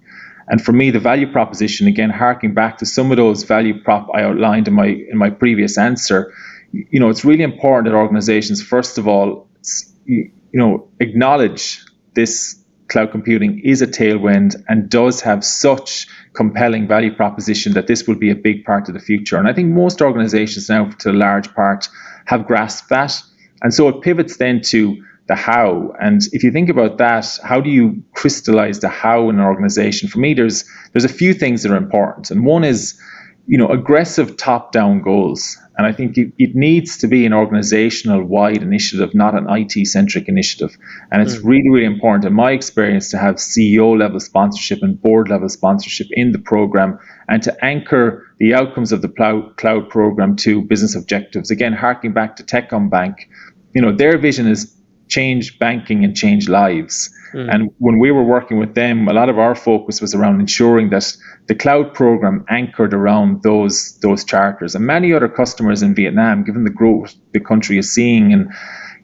And 0.50 0.64
for 0.64 0.72
me, 0.72 0.92
the 0.92 1.00
value 1.00 1.30
proposition, 1.30 1.88
again, 1.88 2.10
harking 2.10 2.54
back 2.54 2.78
to 2.78 2.86
some 2.86 3.12
of 3.12 3.18
those 3.18 3.44
value 3.44 3.82
prop 3.82 4.08
I 4.14 4.24
outlined 4.24 4.68
in 4.68 4.74
my 4.74 4.88
in 4.88 5.18
my 5.18 5.30
previous 5.30 5.78
answer, 5.78 6.34
you 6.72 7.00
know, 7.00 7.10
it's 7.10 7.26
really 7.26 7.44
important 7.44 7.92
that 7.92 7.98
organizations, 7.98 8.62
first 8.62 8.98
of 8.98 9.08
all, 9.08 9.50
you 10.06 10.32
know, 10.54 10.88
acknowledge 11.00 11.84
this 12.14 12.57
cloud 12.90 13.12
computing 13.12 13.60
is 13.64 13.82
a 13.82 13.88
tailwind 13.88 14.56
and 14.68 14.90
does 14.90 15.22
have 15.22 15.44
such 15.44 16.08
compelling 16.34 16.88
value 16.88 17.14
proposition 17.14 17.74
that 17.74 17.88
this 17.88 18.08
will 18.08 18.16
be 18.16 18.30
a 18.30 18.36
big 18.36 18.64
part 18.64 18.88
of 18.88 18.94
the 18.94 19.00
future. 19.00 19.38
And 19.38 19.48
I 19.48 19.54
think 19.54 19.70
most 19.74 20.02
organizations 20.02 20.70
now, 20.70 20.90
to 20.90 21.12
a 21.12 21.14
large 21.14 21.54
part, 21.54 21.90
have 22.26 22.48
grasped 22.48 22.90
that. 22.90 23.22
And 23.62 23.74
so 23.74 23.88
it 23.90 24.02
pivots 24.02 24.38
then 24.38 24.62
to 24.64 25.04
the 25.28 25.36
how. 25.36 25.94
And 26.00 26.22
if 26.32 26.44
you 26.44 26.52
think 26.52 26.70
about 26.70 26.98
that, 27.00 27.38
how 27.44 27.60
do 27.60 27.70
you 27.70 28.02
crystallize 28.14 28.80
the 28.80 28.90
how 28.90 29.30
in 29.30 29.40
an 29.40 29.46
organization? 29.46 30.10
For 30.10 30.20
me, 30.20 30.34
there's 30.34 30.64
there's 30.94 31.06
a 31.06 31.10
few 31.10 31.34
things 31.34 31.64
that 31.64 31.72
are 31.72 31.78
important. 31.78 32.32
And 32.32 32.46
one 32.46 32.64
is, 32.64 33.00
you 33.48 33.58
know, 33.58 33.70
aggressive 33.70 34.36
top-down 34.36 35.02
goals. 35.02 35.58
And 35.78 35.88
I 35.88 35.94
think 35.94 36.18
it, 36.18 36.34
it 36.38 36.54
needs 36.54 36.98
to 36.98 37.08
be 37.08 37.26
an 37.26 37.34
organizational 37.34 38.24
wide 38.24 38.62
initiative, 38.62 39.16
not 39.16 39.36
an 39.36 39.48
IT 39.50 39.88
centric 39.88 40.28
initiative. 40.28 40.76
And 41.12 41.22
it's 41.22 41.36
mm. 41.36 41.46
really, 41.46 41.70
really 41.70 41.86
important, 41.86 42.26
in 42.26 42.34
my 42.34 42.52
experience, 42.52 43.10
to 43.12 43.18
have 43.18 43.36
CEO 43.36 43.98
level 43.98 44.20
sponsorship 44.20 44.84
and 44.84 45.02
board 45.02 45.30
level 45.30 45.48
sponsorship 45.48 46.08
in 46.12 46.34
the 46.34 46.40
program 46.40 47.00
and 47.30 47.42
to 47.44 47.66
anchor 47.66 48.28
the 48.38 48.54
outcomes 48.54 48.92
of 48.92 49.02
the 49.02 49.10
cloud 49.58 49.90
program 49.90 50.36
to 50.38 50.62
business 50.62 50.96
objectives. 50.96 51.50
Again, 51.50 51.74
harking 51.74 52.12
back 52.12 52.36
to 52.38 52.44
Techcombank, 52.44 53.16
you 53.74 53.82
know, 53.82 53.94
their 53.94 54.18
vision 54.18 54.48
is 54.48 54.77
change 55.08 55.60
banking 55.60 56.04
and 56.04 56.16
change 56.16 56.50
lives. 56.50 57.10
Mm. 57.34 57.54
And 57.54 57.72
when 57.80 58.00
we 58.00 58.12
were 58.12 58.24
working 58.24 58.60
with 58.60 58.74
them, 58.76 59.08
a 59.08 59.14
lot 59.14 59.30
of 59.30 59.38
our 59.38 59.56
focus 59.56 60.02
was 60.02 60.16
around 60.16 60.40
ensuring 60.40 60.90
that 60.92 61.16
the 61.48 61.56
cloud 61.56 61.94
program 61.94 62.46
anchored 62.50 62.94
around 62.94 63.44
those 63.44 63.98
those 64.00 64.24
charters. 64.24 64.76
And 64.76 64.86
many 64.86 65.14
other 65.14 65.28
customers 65.28 65.82
in 65.82 65.94
Vietnam, 65.96 66.44
given 66.44 66.64
the 66.64 66.70
growth 66.70 67.14
the 67.34 67.40
country 67.40 67.78
is 67.78 67.94
seeing, 67.94 68.34
and 68.34 68.52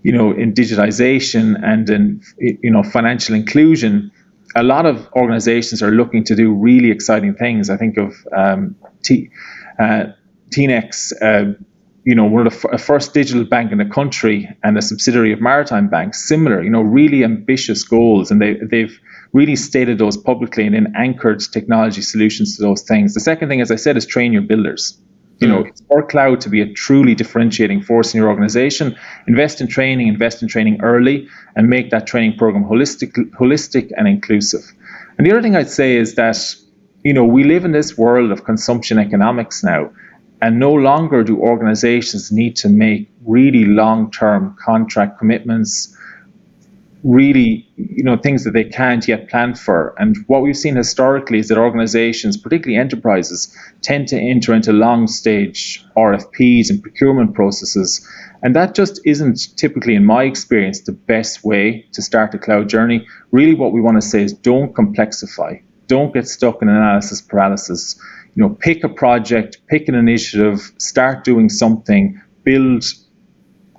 you 0.03 0.11
know, 0.11 0.31
in 0.31 0.53
digitization 0.53 1.61
and 1.63 1.89
in 1.89 2.21
you 2.37 2.71
know 2.71 2.83
financial 2.83 3.35
inclusion, 3.35 4.11
a 4.55 4.63
lot 4.63 4.85
of 4.85 5.07
organizations 5.13 5.81
are 5.81 5.91
looking 5.91 6.23
to 6.25 6.35
do 6.35 6.53
really 6.53 6.91
exciting 6.91 7.33
things. 7.35 7.69
I 7.69 7.77
think 7.77 7.97
of 7.97 8.13
um, 8.35 8.75
T, 9.03 9.29
uh. 9.79 10.07
Uh, 11.21 11.45
you 12.05 12.15
know, 12.15 12.25
one 12.25 12.45
of 12.45 12.53
the 12.53 12.69
f- 12.73 12.81
first 12.81 13.13
digital 13.13 13.45
bank 13.45 13.71
in 13.71 13.77
the 13.77 13.85
country 13.85 14.49
and 14.63 14.77
a 14.77 14.81
subsidiary 14.81 15.31
of 15.31 15.39
Maritime 15.39 15.87
Bank, 15.87 16.15
similar, 16.15 16.61
you 16.61 16.69
know, 16.69 16.81
really 16.81 17.23
ambitious 17.23 17.83
goals. 17.83 18.29
And 18.29 18.41
they, 18.41 18.55
they've 18.55 18.99
really 19.31 19.55
stated 19.55 19.97
those 19.97 20.17
publicly 20.17 20.65
and 20.65 20.75
then 20.75 20.93
anchored 20.95 21.39
technology 21.39 22.01
solutions 22.01 22.57
to 22.57 22.61
those 22.61 22.81
things. 22.81 23.13
The 23.13 23.19
second 23.19 23.49
thing, 23.49 23.61
as 23.61 23.71
I 23.71 23.77
said, 23.77 23.97
is 23.97 24.05
train 24.05 24.33
your 24.33 24.41
builders. 24.41 24.97
You 25.39 25.47
know, 25.47 25.63
mm. 25.63 25.87
for 25.87 26.03
cloud 26.03 26.39
to 26.41 26.49
be 26.49 26.61
a 26.61 26.71
truly 26.71 27.15
differentiating 27.15 27.81
force 27.81 28.13
in 28.13 28.19
your 28.19 28.29
organization, 28.29 28.95
invest 29.27 29.59
in 29.59 29.67
training, 29.67 30.07
invest 30.07 30.41
in 30.41 30.47
training 30.47 30.79
early, 30.81 31.27
and 31.55 31.69
make 31.69 31.89
that 31.89 32.05
training 32.07 32.37
program 32.37 32.63
holistic, 32.63 33.11
holistic 33.31 33.91
and 33.97 34.07
inclusive. 34.07 34.61
And 35.17 35.27
the 35.27 35.31
other 35.31 35.41
thing 35.41 35.55
I'd 35.55 35.69
say 35.69 35.97
is 35.97 36.15
that, 36.15 36.37
you 37.03 37.13
know, 37.13 37.25
we 37.25 37.43
live 37.43 37.65
in 37.65 37.71
this 37.71 37.97
world 37.97 38.31
of 38.31 38.45
consumption 38.45 38.99
economics 38.99 39.63
now. 39.63 39.91
And 40.43 40.59
no 40.59 40.73
longer 40.73 41.23
do 41.23 41.39
organizations 41.39 42.29
need 42.29 42.57
to 42.57 42.67
make 42.67 43.09
really 43.25 43.63
long 43.63 44.11
term 44.11 44.57
contract 44.59 45.17
commitments, 45.17 45.97
really, 47.01 47.65
you 47.77 48.03
know, 48.03 48.17
things 48.17 48.43
that 48.43 48.51
they 48.51 48.65
can't 48.65 49.07
yet 49.07 49.29
plan 49.29 49.55
for. 49.55 49.95
And 49.97 50.17
what 50.27 50.41
we've 50.41 50.57
seen 50.57 50.75
historically 50.75 51.39
is 51.39 51.47
that 51.47 51.57
organizations, 51.57 52.35
particularly 52.35 52.77
enterprises, 52.77 53.57
tend 53.81 54.09
to 54.09 54.19
enter 54.19 54.53
into 54.53 54.73
long 54.73 55.07
stage 55.07 55.85
RFPs 55.95 56.69
and 56.69 56.81
procurement 56.83 57.33
processes. 57.35 58.05
And 58.41 58.53
that 58.53 58.75
just 58.75 58.99
isn't 59.05 59.55
typically, 59.55 59.95
in 59.95 60.03
my 60.03 60.23
experience, 60.25 60.81
the 60.81 60.91
best 60.91 61.45
way 61.45 61.87
to 61.93 62.01
start 62.01 62.33
a 62.33 62.37
cloud 62.37 62.67
journey. 62.67 63.07
Really, 63.31 63.53
what 63.53 63.71
we 63.71 63.79
want 63.79 63.95
to 63.95 64.05
say 64.05 64.21
is 64.21 64.33
don't 64.33 64.73
complexify, 64.73 65.61
don't 65.87 66.13
get 66.13 66.27
stuck 66.27 66.61
in 66.61 66.67
analysis 66.67 67.21
paralysis 67.21 67.97
you 68.35 68.43
know, 68.43 68.49
pick 68.49 68.83
a 68.83 68.89
project, 68.89 69.61
pick 69.67 69.87
an 69.87 69.95
initiative, 69.95 70.71
start 70.77 71.23
doing 71.23 71.49
something, 71.49 72.19
build 72.43 72.83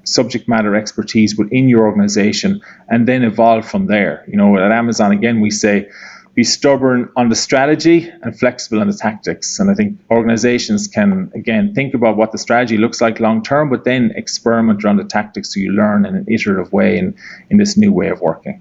subject 0.05 0.49
matter 0.49 0.77
expertise 0.77 1.37
within 1.37 1.69
your 1.69 1.87
organization, 1.87 2.61
and 2.89 3.09
then 3.09 3.23
evolve 3.23 3.69
from 3.69 3.87
there. 3.87 4.25
You 4.29 4.37
know, 4.37 4.57
at 4.59 4.71
Amazon, 4.71 5.13
again, 5.13 5.41
we 5.41 5.51
say 5.51 5.89
be 6.35 6.43
stubborn 6.43 7.09
on 7.17 7.29
the 7.29 7.37
strategy 7.37 8.11
and 8.23 8.37
flexible 8.39 8.81
on 8.81 8.89
the 8.89 8.95
tactics. 8.95 9.61
And 9.61 9.71
I 9.71 9.75
think 9.75 9.99
organizations 10.11 10.89
can, 10.89 11.31
again, 11.35 11.73
think 11.75 11.95
about 11.95 12.17
what 12.17 12.33
the 12.33 12.39
strategy 12.39 12.77
looks 12.77 13.01
like 13.01 13.21
long 13.21 13.43
term, 13.43 13.71
but 13.71 13.85
then 13.85 14.13
experiment 14.17 14.85
around 14.85 14.97
the 14.97 15.05
tactics 15.05 15.55
so 15.55 15.61
you 15.61 15.71
learn 15.73 16.05
in 16.05 16.17
an 16.17 16.25
iterative 16.29 16.73
way 16.73 16.99
in, 16.99 17.17
in 17.51 17.59
this 17.59 17.77
new 17.77 17.93
way 17.93 18.09
of 18.09 18.21
working. 18.21 18.61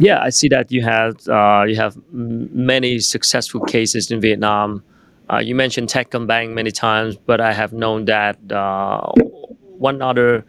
Yeah, 0.00 0.20
I 0.20 0.30
see 0.30 0.48
that 0.48 0.70
you 0.72 0.82
have 0.82 1.26
uh, 1.26 1.64
you 1.66 1.76
have 1.76 1.96
many 2.12 2.98
successful 2.98 3.60
cases 3.62 4.10
in 4.10 4.20
Vietnam 4.20 4.82
uh, 5.32 5.38
you 5.38 5.54
mentioned 5.54 5.88
Techcombank 5.88 6.52
many 6.54 6.70
times, 6.70 7.16
but 7.16 7.40
I 7.40 7.52
have 7.52 7.72
known 7.72 8.04
that 8.06 8.38
uh, 8.52 9.10
one 9.78 10.00
other 10.02 10.44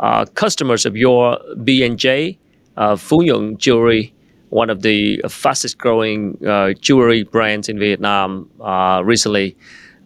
uh, 0.00 0.24
customers 0.24 0.86
of 0.86 0.96
your 0.96 1.38
P&J, 1.64 2.38
uh, 2.76 2.96
Jewelry, 2.96 4.14
one 4.48 4.68
of 4.68 4.82
the 4.82 5.22
fastest 5.28 5.78
growing 5.78 6.36
uh, 6.46 6.74
jewelry 6.74 7.22
brands 7.22 7.70
in 7.70 7.78
Vietnam, 7.78 8.50
uh, 8.60 9.02
recently 9.02 9.56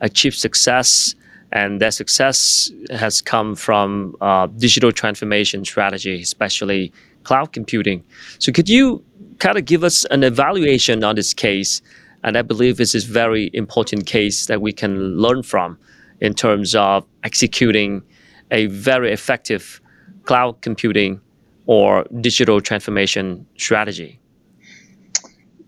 achieved 0.00 0.36
success. 0.36 1.16
And 1.52 1.80
that 1.80 1.94
success 1.94 2.70
has 2.90 3.20
come 3.20 3.56
from 3.56 4.14
uh, 4.20 4.46
digital 4.46 4.92
transformation 4.92 5.64
strategy, 5.64 6.20
especially 6.20 6.92
cloud 7.24 7.52
computing. 7.52 8.04
So, 8.38 8.52
could 8.52 8.68
you 8.68 9.02
kind 9.38 9.58
of 9.58 9.64
give 9.64 9.82
us 9.82 10.04
an 10.06 10.22
evaluation 10.22 11.02
on 11.02 11.16
this 11.16 11.34
case? 11.34 11.82
And 12.26 12.36
I 12.36 12.42
believe 12.42 12.76
this 12.76 12.94
is 12.94 13.08
a 13.08 13.12
very 13.12 13.50
important 13.54 14.04
case 14.06 14.46
that 14.46 14.60
we 14.60 14.72
can 14.72 15.16
learn 15.16 15.44
from 15.44 15.78
in 16.20 16.34
terms 16.34 16.74
of 16.74 17.06
executing 17.22 18.02
a 18.50 18.66
very 18.66 19.12
effective 19.12 19.80
cloud 20.24 20.60
computing 20.60 21.20
or 21.66 22.04
digital 22.20 22.60
transformation 22.60 23.46
strategy. 23.56 24.18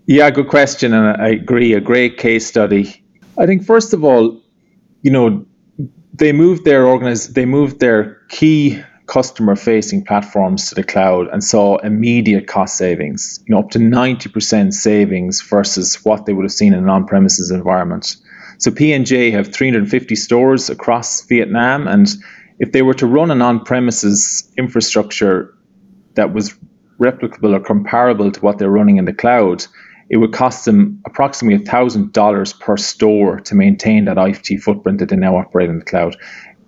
Yeah, 0.05 0.29
good 0.31 0.49
question. 0.49 0.93
And 0.93 1.21
I 1.21 1.29
agree, 1.29 1.73
a 1.73 1.79
great 1.79 2.17
case 2.17 2.45
study. 2.45 3.03
I 3.37 3.45
think, 3.45 3.65
first 3.65 3.93
of 3.93 4.03
all, 4.03 4.41
you 5.01 5.11
know, 5.11 5.45
they 6.13 6.33
moved 6.33 6.65
their 6.65 6.83
organiz- 6.83 7.33
they 7.33 7.45
moved 7.45 7.79
their 7.79 8.15
key 8.27 8.83
customer 9.09 9.55
facing 9.55 10.05
platforms 10.05 10.69
to 10.69 10.75
the 10.75 10.83
cloud 10.83 11.27
and 11.33 11.43
saw 11.43 11.77
immediate 11.77 12.47
cost 12.47 12.77
savings, 12.77 13.43
you 13.47 13.53
know, 13.53 13.59
up 13.59 13.71
to 13.71 13.79
90% 13.79 14.71
savings 14.71 15.41
versus 15.41 15.95
what 16.05 16.25
they 16.25 16.33
would 16.33 16.45
have 16.45 16.51
seen 16.51 16.73
in 16.73 16.83
an 16.83 16.89
on-premises 16.89 17.49
environment. 17.49 18.15
So 18.59 18.69
P&J 18.71 19.31
have 19.31 19.51
350 19.51 20.15
stores 20.15 20.69
across 20.69 21.25
Vietnam 21.25 21.87
and 21.87 22.07
if 22.59 22.71
they 22.71 22.83
were 22.83 22.93
to 22.95 23.07
run 23.07 23.31
an 23.31 23.41
on-premises 23.41 24.51
infrastructure 24.57 25.55
that 26.13 26.33
was 26.33 26.53
replicable 26.99 27.55
or 27.55 27.59
comparable 27.61 28.31
to 28.31 28.39
what 28.41 28.59
they're 28.59 28.69
running 28.69 28.97
in 28.97 29.05
the 29.05 29.13
cloud, 29.13 29.65
it 30.09 30.17
would 30.17 30.33
cost 30.33 30.65
them 30.65 31.01
approximately 31.05 31.63
$1,000 31.65 32.59
per 32.59 32.77
store 32.77 33.39
to 33.39 33.55
maintain 33.55 34.05
that 34.05 34.17
IT 34.17 34.59
footprint 34.59 34.99
that 34.99 35.09
they 35.09 35.15
now 35.15 35.37
operate 35.37 35.69
in 35.69 35.79
the 35.79 35.85
cloud 35.85 36.15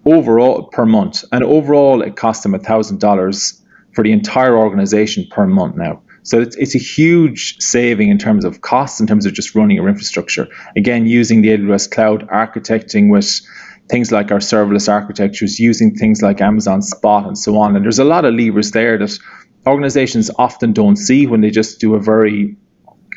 overall 0.06 0.64
per 0.68 0.86
month, 0.86 1.24
and 1.32 1.44
overall 1.44 2.02
it 2.02 2.16
cost 2.16 2.44
them 2.44 2.58
thousand 2.60 3.00
dollars 3.00 3.62
for 3.94 4.04
the 4.04 4.12
entire 4.12 4.58
organization 4.58 5.28
per 5.30 5.46
month 5.46 5.76
now. 5.76 6.02
So 6.24 6.40
it's, 6.40 6.56
it's 6.58 6.76
a 6.76 6.80
huge 6.80 7.58
saving 7.60 8.10
in 8.10 8.18
terms 8.18 8.46
of 8.46 8.62
costs, 8.62 9.00
in 9.00 9.08
terms 9.08 9.26
of 9.26 9.34
just 9.34 9.56
running 9.56 9.78
your 9.78 9.90
infrastructure. 9.90 10.48
Again, 10.76 11.06
using 11.06 11.42
the 11.42 11.50
AWS 11.50 11.90
cloud, 11.92 12.28
architecting 12.28 13.10
with 13.10 13.42
things 13.90 14.12
like 14.12 14.32
our 14.32 14.40
serverless 14.40 14.88
architectures, 14.88 15.60
using 15.60 15.96
things 15.96 16.22
like 16.22 16.40
Amazon 16.40 16.82
Spot 16.82 17.26
and 17.26 17.38
so 17.38 17.58
on. 17.58 17.76
And 17.76 17.84
there's 17.84 18.00
a 18.00 18.04
lot 18.04 18.24
of 18.24 18.36
levers 18.36 18.72
there 18.72 18.98
that 19.00 19.18
organizations 19.66 20.30
often 20.38 20.74
don't 20.74 20.96
see 20.96 21.28
when 21.28 21.42
they 21.42 21.50
just 21.50 21.80
do 21.80 21.96
a 21.96 22.00
very 22.00 22.56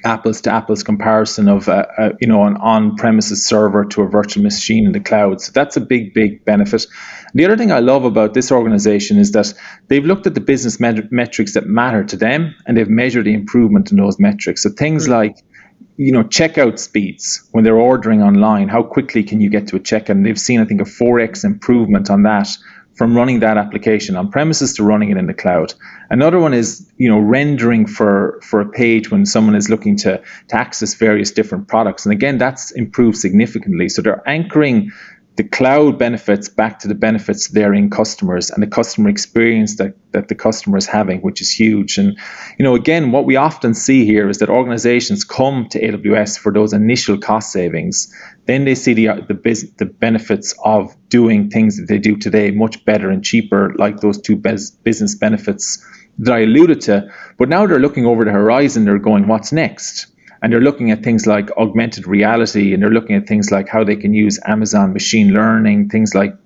apples 0.05 0.41
to 0.43 0.53
apples 0.53 0.83
comparison 0.83 1.49
of 1.49 1.69
a, 1.69 1.89
a, 1.99 2.11
you 2.21 2.29
know 2.29 2.45
an 2.45 2.57
on-premises 2.57 3.47
server 3.47 3.85
to 3.85 4.03
a 4.03 4.09
virtual 4.09 4.43
machine 4.43 4.87
in 4.87 4.93
the 4.93 5.01
cloud. 5.01 5.41
So 5.41 5.53
that's 5.53 5.77
a 5.77 5.81
big, 5.81 6.15
big 6.15 6.45
benefit. 6.45 6.87
The 7.35 7.45
other 7.45 7.57
thing 7.57 7.73
I 7.73 7.81
love 7.81 8.05
about 8.05 8.35
this 8.35 8.53
organization 8.53 9.19
is 9.19 9.33
that 9.33 9.53
they've 9.89 10.05
looked 10.05 10.27
at 10.27 10.35
the 10.35 10.41
business 10.41 10.79
met- 10.79 11.11
metrics 11.11 11.55
that 11.55 11.67
matter 11.67 12.05
to 12.05 12.17
them, 12.17 12.55
and 12.67 12.77
they've 12.77 12.89
measured 12.89 13.25
the 13.27 13.35
improvement 13.35 13.91
in 13.91 13.97
those 13.97 14.19
metrics. 14.21 14.63
So 14.63 14.71
things 14.71 15.05
mm-hmm. 15.05 15.13
like 15.13 15.37
you 15.97 16.13
know 16.13 16.25
checkout 16.25 16.79
speeds 16.79 17.49
when 17.53 17.63
they're 17.63 17.77
ordering 17.77 18.23
online 18.23 18.69
how 18.69 18.83
quickly 18.83 19.23
can 19.23 19.41
you 19.41 19.49
get 19.49 19.69
to 19.69 19.77
a 19.77 19.81
checkout 19.81 20.11
and 20.11 20.27
they've 20.27 20.41
seen 20.41 20.61
i 20.61 20.65
think 20.65 20.81
a 20.81 20.85
4x 20.85 21.45
improvement 21.45 22.11
on 22.11 22.25
that 22.25 22.49
from 22.95 23.17
running 23.17 23.41
that 23.41 23.57
application 23.57 24.17
on 24.17 24.31
premises 24.31 24.73
to 24.75 24.85
running 24.85 25.11
it 25.11 25.17
in 25.17 25.27
the 25.27 25.35
cloud. 25.35 25.75
Another 26.11 26.39
one 26.39 26.55
is, 26.55 26.91
you 26.97 27.09
know, 27.09 27.19
rendering 27.19 27.87
for, 27.87 28.41
for 28.43 28.61
a 28.61 28.69
page 28.69 29.11
when 29.11 29.27
someone 29.27 29.57
is 29.57 29.69
looking 29.69 29.97
to, 29.97 30.23
to 30.49 30.57
access 30.57 30.95
various 30.95 31.31
different 31.31 31.67
products. 31.69 32.07
And 32.07 32.13
again, 32.13 32.39
that's 32.39 32.71
improved 32.71 33.19
significantly. 33.19 33.89
So 33.89 34.03
they're 34.03 34.23
anchoring 34.29 34.93
the 35.37 35.45
cloud 35.45 35.99
benefits 35.99 36.49
back 36.49 36.79
to 36.79 36.89
the 36.89 36.95
benefits 36.95 37.49
they're 37.49 37.75
in 37.75 37.91
customers 37.91 38.51
and 38.51 38.63
the 38.63 38.69
customer 38.69 39.09
experience 39.09 39.77
that, 39.77 39.95
that 40.13 40.29
the 40.29 40.35
customer 40.35 40.77
is 40.77 40.87
having, 40.87 41.21
which 41.23 41.41
is 41.41 41.51
huge. 41.51 41.99
And, 41.99 42.17
you 42.57 42.65
know, 42.65 42.77
again, 42.77 43.11
what 43.11 43.25
we 43.25 43.35
often 43.35 43.75
see 43.75 44.05
here 44.05 44.29
is 44.29 44.39
that 44.39 44.49
organizations 44.49 45.25
come 45.25 45.69
to 45.71 45.81
AWS 45.81 46.39
for 46.39 46.53
those 46.53 46.73
initial 46.73 47.19
cost 47.19 47.51
savings. 47.51 48.15
Then 48.47 48.65
they 48.65 48.77
see 48.77 48.95
the, 48.95 49.07
the, 49.27 49.73
the 49.79 49.87
benefits 49.87 50.55
of 50.65 50.95
doing 51.09 51.51
things 51.51 51.79
that 51.79 51.89
they 51.89 51.99
do 51.99 52.17
today 52.17 52.53
much 52.53 52.85
better 52.85 53.11
and 53.11 53.25
cheaper, 53.25 53.75
like 53.77 54.01
those 54.01 54.21
two 54.21 54.37
business 54.37 55.17
benefits 55.17 55.85
that 56.19 56.33
I 56.33 56.41
alluded 56.41 56.81
to. 56.83 57.11
But 57.39 57.49
now 57.49 57.67
they're 57.67 57.81
looking 57.81 58.07
over 58.07 58.25
the 58.25 58.31
horizon, 58.31 58.85
they're 58.85 59.01
going, 59.01 59.27
what's 59.27 59.51
next? 59.51 60.14
And 60.45 60.53
they're 60.53 60.61
looking 60.61 60.91
at 60.91 61.03
things 61.03 61.27
like 61.27 61.51
augmented 61.57 62.07
reality 62.07 62.75
and 62.75 62.83
they're 62.83 62.91
looking 62.91 63.17
at 63.17 63.27
things 63.27 63.51
like 63.51 63.67
how 63.67 63.83
they 63.83 63.97
can 63.97 64.13
use 64.13 64.39
Amazon 64.45 64.93
machine 64.93 65.33
learning, 65.33 65.89
things 65.89 66.15
like 66.15 66.37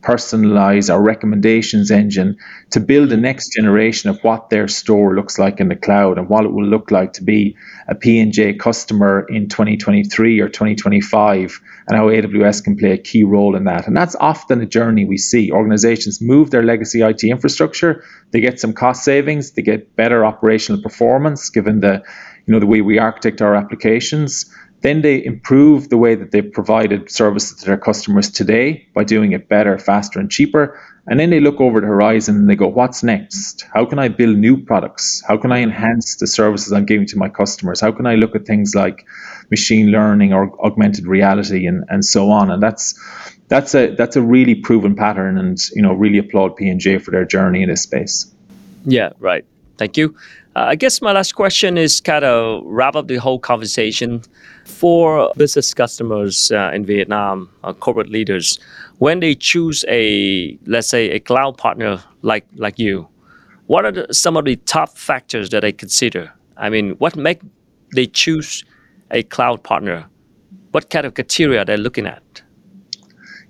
personalize 0.00 0.92
our 0.92 1.02
recommendations 1.02 1.90
engine 1.90 2.36
to 2.70 2.80
build 2.80 3.08
the 3.08 3.16
next 3.16 3.52
generation 3.52 4.10
of 4.10 4.18
what 4.22 4.48
their 4.48 4.68
store 4.68 5.14
looks 5.14 5.38
like 5.38 5.60
in 5.60 5.68
the 5.68 5.76
cloud 5.76 6.18
and 6.18 6.28
what 6.28 6.44
it 6.44 6.52
will 6.52 6.66
look 6.66 6.90
like 6.90 7.12
to 7.12 7.24
be 7.24 7.56
a 7.88 7.94
P&J 7.94 8.54
customer 8.54 9.26
in 9.28 9.48
2023 9.48 10.40
or 10.40 10.48
2025 10.48 11.60
and 11.88 11.98
how 11.98 12.06
AWS 12.06 12.62
can 12.62 12.76
play 12.76 12.92
a 12.92 12.98
key 12.98 13.24
role 13.24 13.56
in 13.56 13.64
that. 13.64 13.86
And 13.86 13.96
that's 13.96 14.14
often 14.20 14.60
a 14.60 14.66
journey 14.66 15.04
we 15.04 15.16
see. 15.16 15.50
Organizations 15.50 16.20
move 16.20 16.50
their 16.50 16.62
legacy 16.62 17.02
IT 17.02 17.24
infrastructure, 17.24 18.04
they 18.30 18.40
get 18.40 18.60
some 18.60 18.72
cost 18.72 19.04
savings, 19.04 19.52
they 19.52 19.62
get 19.62 19.96
better 19.96 20.24
operational 20.24 20.80
performance 20.80 21.50
given 21.50 21.80
the 21.80 22.02
you 22.46 22.52
know 22.52 22.60
the 22.60 22.66
way 22.66 22.80
we 22.80 22.98
architect 22.98 23.42
our 23.42 23.54
applications 23.54 24.50
then 24.80 25.02
they 25.02 25.24
improve 25.24 25.88
the 25.88 25.96
way 25.96 26.14
that 26.14 26.30
they 26.30 26.42
provided 26.42 27.10
services 27.10 27.58
to 27.58 27.66
their 27.66 27.76
customers 27.76 28.30
today 28.30 28.86
by 28.94 29.04
doing 29.04 29.32
it 29.32 29.48
better, 29.48 29.76
faster, 29.78 30.20
and 30.20 30.30
cheaper. 30.30 30.80
And 31.08 31.18
then 31.18 31.30
they 31.30 31.40
look 31.40 31.60
over 31.60 31.80
the 31.80 31.86
horizon 31.86 32.36
and 32.36 32.48
they 32.48 32.54
go, 32.54 32.68
what's 32.68 33.02
next? 33.02 33.64
How 33.74 33.86
can 33.86 33.98
I 33.98 34.08
build 34.08 34.36
new 34.36 34.62
products? 34.62 35.22
How 35.26 35.36
can 35.38 35.52
I 35.52 35.62
enhance 35.62 36.16
the 36.16 36.26
services 36.26 36.72
I'm 36.72 36.84
giving 36.84 37.06
to 37.08 37.18
my 37.18 37.28
customers? 37.28 37.80
How 37.80 37.92
can 37.92 38.06
I 38.06 38.14
look 38.14 38.36
at 38.36 38.46
things 38.46 38.74
like 38.74 39.06
machine 39.50 39.90
learning 39.90 40.32
or 40.32 40.54
augmented 40.64 41.06
reality 41.06 41.66
and, 41.66 41.84
and 41.88 42.04
so 42.04 42.30
on? 42.30 42.50
And 42.50 42.62
that's 42.62 42.94
that's 43.48 43.74
a 43.74 43.94
that's 43.94 44.16
a 44.16 44.22
really 44.22 44.54
proven 44.54 44.94
pattern, 44.94 45.38
and 45.38 45.58
you 45.72 45.80
know 45.80 45.94
really 45.94 46.18
applaud 46.18 46.56
P 46.56 46.68
and 46.68 46.78
J 46.78 46.98
for 46.98 47.10
their 47.10 47.24
journey 47.24 47.62
in 47.62 47.70
this 47.70 47.82
space. 47.82 48.30
Yeah, 48.84 49.10
right. 49.18 49.44
Thank 49.78 49.96
you. 49.96 50.14
Uh, 50.58 50.64
I 50.64 50.74
guess 50.74 51.00
my 51.00 51.12
last 51.12 51.36
question 51.36 51.78
is 51.78 52.00
kind 52.00 52.24
of 52.24 52.64
wrap 52.64 52.96
up 52.96 53.06
the 53.06 53.14
whole 53.14 53.38
conversation 53.38 54.22
for 54.64 55.30
business 55.36 55.72
customers 55.72 56.50
uh, 56.50 56.72
in 56.74 56.84
Vietnam, 56.84 57.48
uh, 57.62 57.72
corporate 57.72 58.10
leaders, 58.10 58.58
when 58.98 59.20
they 59.20 59.36
choose 59.36 59.84
a 59.86 60.58
let's 60.66 60.88
say 60.88 61.10
a 61.10 61.20
cloud 61.20 61.56
partner 61.58 62.02
like 62.22 62.44
like 62.56 62.76
you. 62.76 63.06
What 63.66 63.84
are 63.84 63.92
the, 63.92 64.12
some 64.12 64.36
of 64.36 64.46
the 64.46 64.56
top 64.56 64.98
factors 64.98 65.50
that 65.50 65.60
they 65.60 65.70
consider? 65.70 66.32
I 66.56 66.70
mean, 66.70 66.96
what 66.98 67.14
make 67.14 67.40
they 67.94 68.06
choose 68.06 68.64
a 69.12 69.22
cloud 69.22 69.62
partner? 69.62 70.08
What 70.72 70.90
kind 70.90 71.06
of 71.06 71.14
criteria 71.14 71.64
they're 71.64 71.84
looking 71.86 72.06
at? 72.06 72.42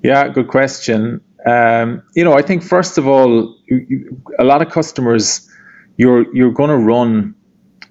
Yeah, 0.03 0.29
good 0.29 0.49
question. 0.49 1.23
Um, 1.47 2.03
you 2.15 2.23
know, 2.23 2.35
I 2.35 2.43
think 2.43 2.63
first 2.63 2.99
of 2.99 3.09
all, 3.09 3.57
a 4.39 4.45
lot 4.45 4.61
of 4.61 4.71
customers, 4.71 5.49
you're 5.99 6.35
you're 6.35 6.53
going 6.53 6.71
to 6.71 6.79
run 6.79 7.35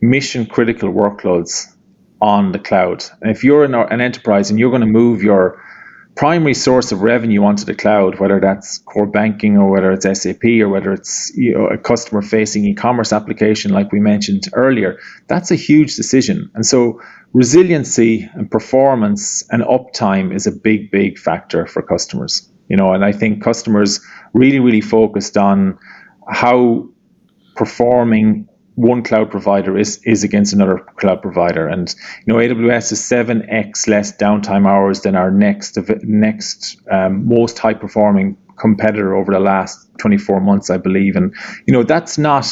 mission 0.02 0.48
critical 0.48 0.92
workloads 0.92 1.68
on 2.20 2.52
the 2.52 2.60
cloud. 2.60 3.04
And 3.22 3.30
if 3.30 3.44
you're 3.44 3.64
an, 3.64 3.76
an 3.76 4.02
enterprise 4.02 4.50
and 4.50 4.60
you're 4.60 4.72
going 4.72 4.82
to 4.82 4.88
move 4.88 5.22
your 5.22 5.64
primary 6.16 6.56
source 6.56 6.92
of 6.92 7.04
revenue 7.04 7.44
onto 7.44 7.64
the 7.64 7.76
cloud, 7.76 8.20
whether 8.20 8.40
that's 8.40 8.80
core 8.80 9.06
banking 9.06 9.56
or 9.56 9.70
whether 9.70 9.92
it's 9.92 10.06
SAP 10.20 10.44
or 10.62 10.68
whether 10.68 10.92
it's 10.92 11.32
you 11.36 11.54
know, 11.54 11.68
a 11.68 11.78
customer 11.78 12.24
facing 12.24 12.66
e-commerce 12.66 13.14
application 13.14 13.72
like 13.72 13.92
we 13.92 14.00
mentioned 14.00 14.46
earlier, 14.54 14.98
that's 15.28 15.52
a 15.52 15.56
huge 15.56 15.96
decision. 15.96 16.50
And 16.56 16.66
so 16.66 17.00
resiliency 17.34 18.28
and 18.34 18.50
performance 18.50 19.48
and 19.52 19.62
uptime 19.62 20.34
is 20.34 20.48
a 20.48 20.52
big, 20.52 20.90
big 20.90 21.20
factor 21.20 21.68
for 21.68 21.84
customers. 21.84 22.50
You 22.68 22.78
know, 22.78 22.94
and 22.94 23.06
I 23.06 23.12
think 23.12 23.44
customers 23.44 24.02
really, 24.34 24.60
really 24.60 24.82
focused 24.82 25.38
on 25.38 25.78
how 26.30 26.90
performing 27.58 28.48
one 28.76 29.02
cloud 29.02 29.32
provider 29.32 29.76
is 29.76 30.00
is 30.04 30.24
against 30.24 30.54
another 30.54 30.78
cloud 30.98 31.22
provider. 31.22 31.68
And 31.68 31.94
you 32.26 32.34
know, 32.34 32.40
AWS 32.40 32.92
is 32.92 33.04
seven 33.04 33.50
x 33.50 33.88
less 33.88 34.16
downtime 34.16 34.68
hours 34.68 35.02
than 35.02 35.16
our 35.16 35.32
next 35.32 35.78
next 36.04 36.80
um, 36.92 37.28
most 37.28 37.58
high 37.58 37.74
performing 37.74 38.38
competitor 38.58 39.16
over 39.16 39.32
the 39.32 39.40
last 39.40 39.88
24 40.00 40.40
months, 40.42 40.70
I 40.70 40.78
believe. 40.78 41.16
And 41.16 41.36
you 41.66 41.74
know, 41.74 41.84
that's 41.84 42.18
not 42.20 42.48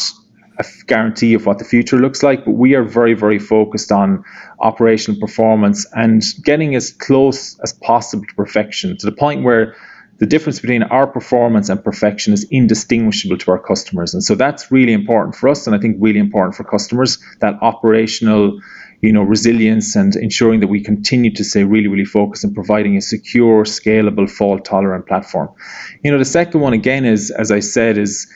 a 0.58 0.66
guarantee 0.88 1.34
of 1.36 1.46
what 1.46 1.60
the 1.60 1.66
future 1.66 1.98
looks 1.98 2.24
like, 2.24 2.46
but 2.46 2.52
we 2.52 2.74
are 2.74 2.84
very, 2.84 3.14
very 3.14 3.40
focused 3.40 3.92
on 3.92 4.24
operational 4.60 5.20
performance 5.20 5.86
and 5.94 6.24
getting 6.44 6.76
as 6.76 6.92
close 6.92 7.60
as 7.60 7.74
possible 7.74 8.26
to 8.26 8.36
perfection 8.36 8.98
to 8.98 9.06
the 9.06 9.12
point 9.12 9.44
where 9.44 9.76
the 10.18 10.26
difference 10.26 10.60
between 10.60 10.84
our 10.84 11.08
performance 11.08 11.70
and 11.70 11.84
perfection 11.84 12.34
is 12.34 12.48
indistinguishable 12.50 13.38
to 13.38 13.52
our 13.52 13.60
customers. 13.60 14.14
And 14.14 14.24
so 14.24 14.36
that's 14.36 14.72
really 14.72 14.94
important 14.94 15.36
for 15.36 15.50
us, 15.50 15.68
and 15.68 15.76
I 15.76 15.80
think 15.80 15.98
really 16.00 16.20
important 16.20 16.56
for 16.56 16.64
customers 16.64 17.20
that 17.42 17.56
operational 17.62 18.60
you 19.02 19.12
know 19.12 19.22
resilience 19.22 19.96
and 19.96 20.16
ensuring 20.16 20.62
that 20.62 20.68
we 20.68 20.82
continue 20.82 21.32
to 21.34 21.44
stay 21.44 21.64
really 21.64 21.88
really 21.88 22.06
focused 22.06 22.46
on 22.46 22.54
providing 22.54 22.96
a 22.98 23.02
secure 23.02 23.64
scalable 23.64 24.30
fault 24.30 24.64
tolerant 24.66 25.06
platform 25.06 25.50
you 26.04 26.10
know 26.12 26.18
the 26.18 26.26
second 26.26 26.62
one 26.62 26.74
again 26.74 27.06
is 27.06 27.30
as 27.30 27.52
i 27.52 27.60
said 27.60 27.98
is 27.98 28.32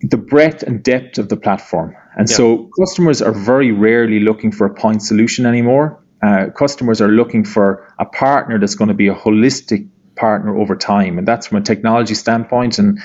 the 0.00 0.16
breadth 0.16 0.62
and 0.62 0.82
depth 0.82 1.18
of 1.18 1.28
the 1.28 1.36
platform 1.36 1.94
and 2.16 2.30
yeah. 2.30 2.36
so 2.36 2.70
customers 2.78 3.20
are 3.20 3.32
very 3.32 3.72
rarely 3.72 4.20
looking 4.20 4.52
for 4.52 4.64
a 4.64 4.72
point 4.72 5.02
solution 5.02 5.44
anymore 5.44 6.00
uh, 6.22 6.46
customers 6.56 7.00
are 7.00 7.08
looking 7.08 7.44
for 7.44 7.92
a 7.98 8.06
partner 8.06 8.58
that's 8.58 8.76
going 8.76 8.88
to 8.88 8.94
be 8.94 9.08
a 9.08 9.14
holistic 9.14 9.88
partner 10.16 10.56
over 10.56 10.76
time. 10.76 11.18
And 11.18 11.26
that's 11.26 11.46
from 11.46 11.58
a 11.58 11.62
technology 11.62 12.14
standpoint. 12.14 12.78
And 12.78 13.00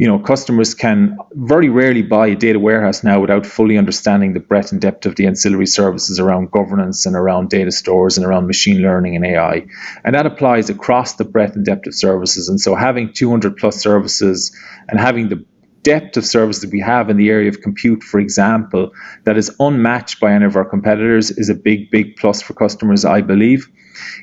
you 0.00 0.06
know 0.06 0.18
customers 0.18 0.72
can 0.72 1.18
very 1.32 1.68
rarely 1.68 2.00
buy 2.00 2.28
a 2.28 2.34
data 2.34 2.58
warehouse 2.58 3.04
now 3.04 3.20
without 3.20 3.44
fully 3.44 3.76
understanding 3.76 4.32
the 4.32 4.40
breadth 4.40 4.72
and 4.72 4.80
depth 4.80 5.04
of 5.04 5.14
the 5.16 5.26
ancillary 5.26 5.66
services 5.66 6.18
around 6.18 6.50
governance 6.50 7.04
and 7.04 7.14
around 7.14 7.50
data 7.50 7.70
stores 7.70 8.16
and 8.16 8.24
around 8.24 8.46
machine 8.46 8.80
learning 8.80 9.14
and 9.14 9.26
AI 9.26 9.66
and 10.02 10.14
that 10.14 10.24
applies 10.24 10.70
across 10.70 11.16
the 11.16 11.24
breadth 11.26 11.54
and 11.54 11.66
depth 11.66 11.86
of 11.86 11.94
services. 11.94 12.48
And 12.48 12.58
so 12.58 12.74
having 12.74 13.12
200 13.12 13.58
plus 13.58 13.76
services 13.76 14.56
and 14.88 14.98
having 14.98 15.28
the 15.28 15.44
depth 15.82 16.16
of 16.16 16.24
service 16.24 16.60
that 16.60 16.70
we 16.70 16.80
have 16.80 17.10
in 17.10 17.16
the 17.16 17.30
area 17.30 17.48
of 17.48 17.60
compute, 17.60 18.02
for 18.02 18.20
example, 18.20 18.92
that 19.24 19.36
is 19.36 19.54
unmatched 19.60 20.20
by 20.20 20.32
any 20.32 20.44
of 20.44 20.56
our 20.56 20.64
competitors 20.64 21.30
is 21.30 21.48
a 21.48 21.54
big, 21.54 21.90
big 21.90 22.16
plus 22.16 22.42
for 22.42 22.54
customers, 22.54 23.04
I 23.04 23.20
believe. 23.20 23.68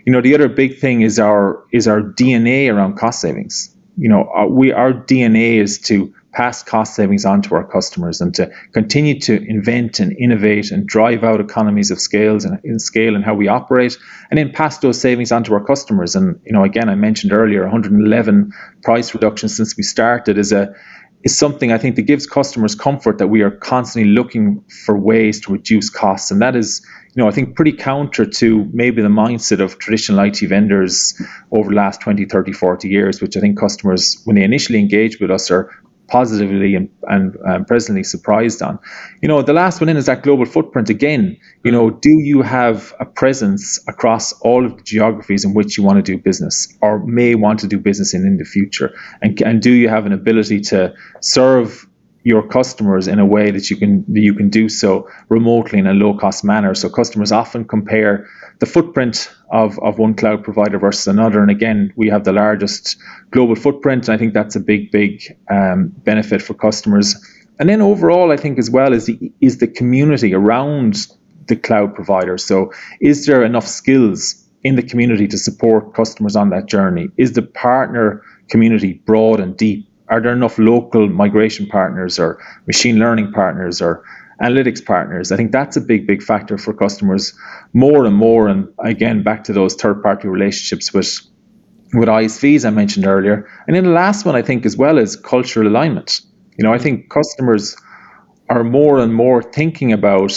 You 0.05 0.13
know, 0.13 0.21
the 0.21 0.33
other 0.35 0.49
big 0.49 0.79
thing 0.79 1.01
is 1.01 1.19
our 1.19 1.63
is 1.71 1.87
our 1.87 2.01
DNA 2.01 2.73
around 2.73 2.97
cost 2.97 3.21
savings. 3.21 3.75
You 3.97 4.09
know, 4.09 4.29
our, 4.33 4.47
we 4.47 4.71
our 4.71 4.93
DNA 4.93 5.61
is 5.61 5.79
to 5.81 6.13
pass 6.37 6.61
cost 6.61 6.93
savings 6.93 7.25
on 7.25 7.41
to 7.41 7.55
our 7.55 7.65
customers 7.65 8.21
and 8.21 8.35
to 8.35 8.51
continue 8.71 9.19
to 9.19 9.41
invent 9.47 9.99
and 9.99 10.15
innovate 10.19 10.69
and 10.71 10.85
drive 10.85 11.23
out 11.23 11.39
economies 11.39 11.89
of 11.89 11.99
scales 11.99 12.45
and 12.45 12.59
in 12.63 12.77
scale 12.77 13.15
and 13.15 13.25
how 13.25 13.33
we 13.33 13.47
operate 13.47 13.97
and 14.29 14.37
then 14.37 14.51
pass 14.51 14.77
those 14.77 15.01
savings 15.01 15.31
on 15.31 15.43
to 15.43 15.51
our 15.55 15.63
customers 15.63 16.15
and 16.15 16.39
you 16.45 16.51
know 16.51 16.63
again 16.63 16.89
I 16.89 16.95
mentioned 16.95 17.33
earlier 17.33 17.63
111 17.63 18.51
price 18.83 19.15
reductions 19.15 19.57
since 19.57 19.75
we 19.75 19.81
started 19.81 20.37
is 20.37 20.51
a 20.51 20.75
is 21.23 21.37
something 21.37 21.71
I 21.71 21.77
think 21.77 21.95
that 21.95 22.03
gives 22.03 22.27
customers 22.27 22.75
comfort 22.75 23.17
that 23.17 23.27
we 23.27 23.41
are 23.41 23.51
constantly 23.51 24.11
looking 24.11 24.63
for 24.85 24.97
ways 24.97 25.41
to 25.41 25.53
reduce 25.53 25.89
costs. 25.89 26.31
And 26.31 26.41
that 26.41 26.55
is, 26.55 26.85
you 27.15 27.23
know, 27.23 27.27
I 27.27 27.31
think 27.31 27.55
pretty 27.55 27.73
counter 27.73 28.25
to 28.25 28.69
maybe 28.71 29.01
the 29.01 29.07
mindset 29.07 29.59
of 29.59 29.79
traditional 29.79 30.19
IT 30.19 30.39
vendors 30.41 31.19
over 31.51 31.69
the 31.69 31.75
last 31.75 32.01
20, 32.01 32.25
30, 32.25 32.53
40 32.53 32.87
years, 32.87 33.21
which 33.21 33.35
I 33.35 33.39
think 33.39 33.57
customers, 33.59 34.21
when 34.25 34.35
they 34.35 34.43
initially 34.43 34.79
engage 34.79 35.19
with 35.19 35.31
us, 35.31 35.49
are 35.49 35.71
positively 36.07 36.75
and, 36.75 36.89
and 37.03 37.37
um, 37.45 37.65
presently 37.65 38.03
surprised 38.03 38.61
on. 38.61 38.79
You 39.21 39.27
know, 39.27 39.41
the 39.41 39.53
last 39.53 39.81
one 39.81 39.89
in 39.89 39.97
is 39.97 40.05
that 40.05 40.23
global 40.23 40.45
footprint 40.45 40.89
again. 40.89 41.37
You 41.63 41.71
know, 41.71 41.89
do 41.89 42.09
you 42.09 42.41
have 42.41 42.93
a 42.99 43.05
presence 43.05 43.79
across 43.87 44.33
all 44.41 44.65
of 44.65 44.77
the 44.77 44.83
geographies 44.83 45.43
in 45.43 45.53
which 45.53 45.77
you 45.77 45.83
want 45.83 45.97
to 45.97 46.03
do 46.03 46.17
business 46.17 46.75
or 46.81 46.99
may 47.05 47.35
want 47.35 47.59
to 47.59 47.67
do 47.67 47.77
business 47.79 48.13
in 48.13 48.25
in 48.25 48.37
the 48.37 48.45
future? 48.45 48.93
And, 49.21 49.41
and 49.41 49.61
do 49.61 49.71
you 49.71 49.89
have 49.89 50.05
an 50.05 50.13
ability 50.13 50.61
to 50.61 50.93
serve 51.21 51.87
your 52.27 52.45
customers 52.45 53.07
in 53.07 53.19
a 53.19 53.25
way 53.25 53.51
that 53.51 53.69
you 53.69 53.77
can 53.77 54.03
you 54.09 54.33
can 54.33 54.49
do 54.49 54.67
so 54.67 55.07
remotely 55.29 55.79
in 55.79 55.87
a 55.87 55.93
low 55.93 56.13
cost 56.13 56.43
manner. 56.43 56.75
So 56.75 56.89
customers 56.89 57.31
often 57.31 57.63
compare 57.63 58.27
the 58.59 58.65
footprint 58.65 59.33
of, 59.49 59.79
of 59.79 59.97
one 59.97 60.13
cloud 60.13 60.43
provider 60.43 60.77
versus 60.77 61.07
another. 61.07 61.41
And 61.41 61.49
again, 61.49 61.93
we 61.95 62.09
have 62.09 62.25
the 62.25 62.33
largest 62.33 62.97
global 63.31 63.55
footprint. 63.55 64.09
And 64.09 64.15
I 64.15 64.17
think 64.17 64.33
that's 64.33 64.57
a 64.57 64.59
big, 64.59 64.91
big 64.91 65.23
um, 65.49 65.93
benefit 66.03 66.41
for 66.41 66.53
customers. 66.53 67.15
And 67.59 67.69
then 67.69 67.81
overall, 67.81 68.33
I 68.33 68.35
think 68.35 68.59
as 68.59 68.69
well 68.69 68.91
is 68.91 69.05
the 69.05 69.31
is 69.39 69.59
the 69.59 69.67
community 69.67 70.33
around 70.33 71.07
the 71.47 71.55
cloud 71.55 71.95
provider. 71.95 72.37
So 72.37 72.73
is 72.99 73.25
there 73.25 73.41
enough 73.45 73.67
skills 73.67 74.35
in 74.63 74.75
the 74.75 74.83
community 74.83 75.29
to 75.29 75.37
support 75.37 75.93
customers 75.93 76.35
on 76.35 76.49
that 76.49 76.65
journey? 76.65 77.07
Is 77.15 77.31
the 77.33 77.41
partner 77.41 78.21
community 78.49 79.01
broad 79.05 79.39
and 79.39 79.55
deep? 79.55 79.86
Are 80.09 80.21
there 80.21 80.33
enough 80.33 80.57
local 80.57 81.07
migration 81.07 81.67
partners 81.67 82.19
or 82.19 82.41
machine 82.65 82.97
learning 82.97 83.31
partners 83.31 83.81
or 83.81 84.03
analytics 84.41 84.83
partners? 84.83 85.31
I 85.31 85.37
think 85.37 85.51
that's 85.51 85.77
a 85.77 85.81
big, 85.81 86.07
big 86.07 86.23
factor 86.23 86.57
for 86.57 86.73
customers 86.73 87.37
more 87.73 88.05
and 88.05 88.15
more. 88.15 88.47
And 88.47 88.67
again, 88.83 89.23
back 89.23 89.43
to 89.45 89.53
those 89.53 89.75
third 89.75 90.01
party 90.01 90.27
relationships 90.27 90.93
with 90.93 91.19
with 91.93 92.09
ISVs 92.09 92.65
I 92.65 92.69
mentioned 92.69 93.05
earlier. 93.07 93.49
And 93.65 93.75
then 93.75 93.85
the 93.85 93.91
last 93.91 94.25
one 94.25 94.35
I 94.35 94.41
think 94.41 94.65
as 94.65 94.75
well 94.75 94.97
is 94.97 95.15
cultural 95.15 95.67
alignment. 95.67 96.19
You 96.57 96.63
know, 96.63 96.73
I 96.73 96.77
think 96.77 97.09
customers 97.09 97.77
are 98.49 98.63
more 98.63 98.99
and 98.99 99.13
more 99.13 99.41
thinking 99.41 99.93
about 99.93 100.33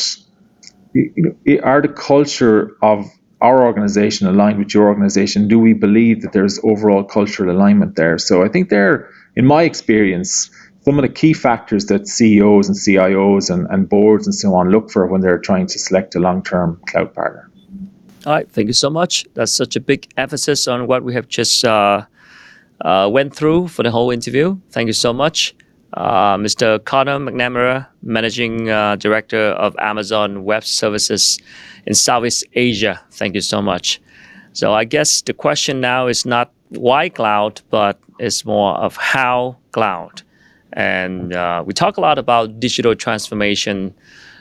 you 0.94 1.12
know, 1.16 1.60
are 1.62 1.82
the 1.82 1.88
culture 1.88 2.76
of 2.82 3.06
our 3.40 3.64
organization 3.64 4.26
aligned 4.26 4.58
with 4.58 4.74
your 4.74 4.88
organization? 4.88 5.48
Do 5.48 5.58
we 5.58 5.72
believe 5.72 6.22
that 6.22 6.32
there's 6.32 6.60
overall 6.62 7.04
cultural 7.04 7.54
alignment 7.54 7.96
there? 7.96 8.18
So 8.18 8.44
I 8.44 8.48
think 8.48 8.68
they're 8.68 9.08
in 9.36 9.46
my 9.46 9.62
experience, 9.62 10.50
some 10.82 10.98
of 10.98 11.02
the 11.02 11.08
key 11.08 11.32
factors 11.32 11.86
that 11.86 12.08
CEOs 12.08 12.68
and 12.68 12.76
CIOs 12.76 13.52
and, 13.52 13.66
and 13.70 13.88
boards 13.88 14.26
and 14.26 14.34
so 14.34 14.54
on 14.54 14.70
look 14.70 14.90
for 14.90 15.06
when 15.06 15.20
they're 15.20 15.38
trying 15.38 15.66
to 15.66 15.78
select 15.78 16.14
a 16.14 16.18
long 16.18 16.42
term 16.42 16.80
cloud 16.86 17.14
partner. 17.14 17.50
All 18.26 18.34
right, 18.34 18.50
thank 18.50 18.66
you 18.66 18.74
so 18.74 18.90
much. 18.90 19.26
That's 19.34 19.52
such 19.52 19.76
a 19.76 19.80
big 19.80 20.10
emphasis 20.16 20.68
on 20.68 20.86
what 20.86 21.04
we 21.04 21.14
have 21.14 21.28
just 21.28 21.64
uh, 21.64 22.04
uh, 22.82 23.08
went 23.10 23.34
through 23.34 23.68
for 23.68 23.82
the 23.82 23.90
whole 23.90 24.10
interview. 24.10 24.58
Thank 24.70 24.88
you 24.88 24.92
so 24.92 25.12
much, 25.12 25.54
uh, 25.94 26.36
Mr. 26.36 26.84
Conor 26.84 27.18
McNamara, 27.18 27.86
Managing 28.02 28.68
uh, 28.68 28.96
Director 28.96 29.52
of 29.52 29.74
Amazon 29.78 30.44
Web 30.44 30.64
Services 30.64 31.38
in 31.86 31.94
Southeast 31.94 32.44
Asia. 32.54 33.00
Thank 33.12 33.34
you 33.34 33.40
so 33.40 33.62
much. 33.62 34.00
So 34.52 34.74
I 34.74 34.84
guess 34.84 35.22
the 35.22 35.32
question 35.32 35.80
now 35.80 36.06
is 36.06 36.26
not 36.26 36.52
why 36.70 37.08
cloud, 37.08 37.60
but 37.70 37.98
it's 38.18 38.44
more 38.44 38.74
of 38.76 38.96
how 38.96 39.56
cloud. 39.72 40.22
And 40.72 41.32
uh, 41.32 41.62
we 41.66 41.72
talk 41.72 41.96
a 41.96 42.00
lot 42.00 42.18
about 42.18 42.60
digital 42.60 42.94
transformation, 42.94 43.94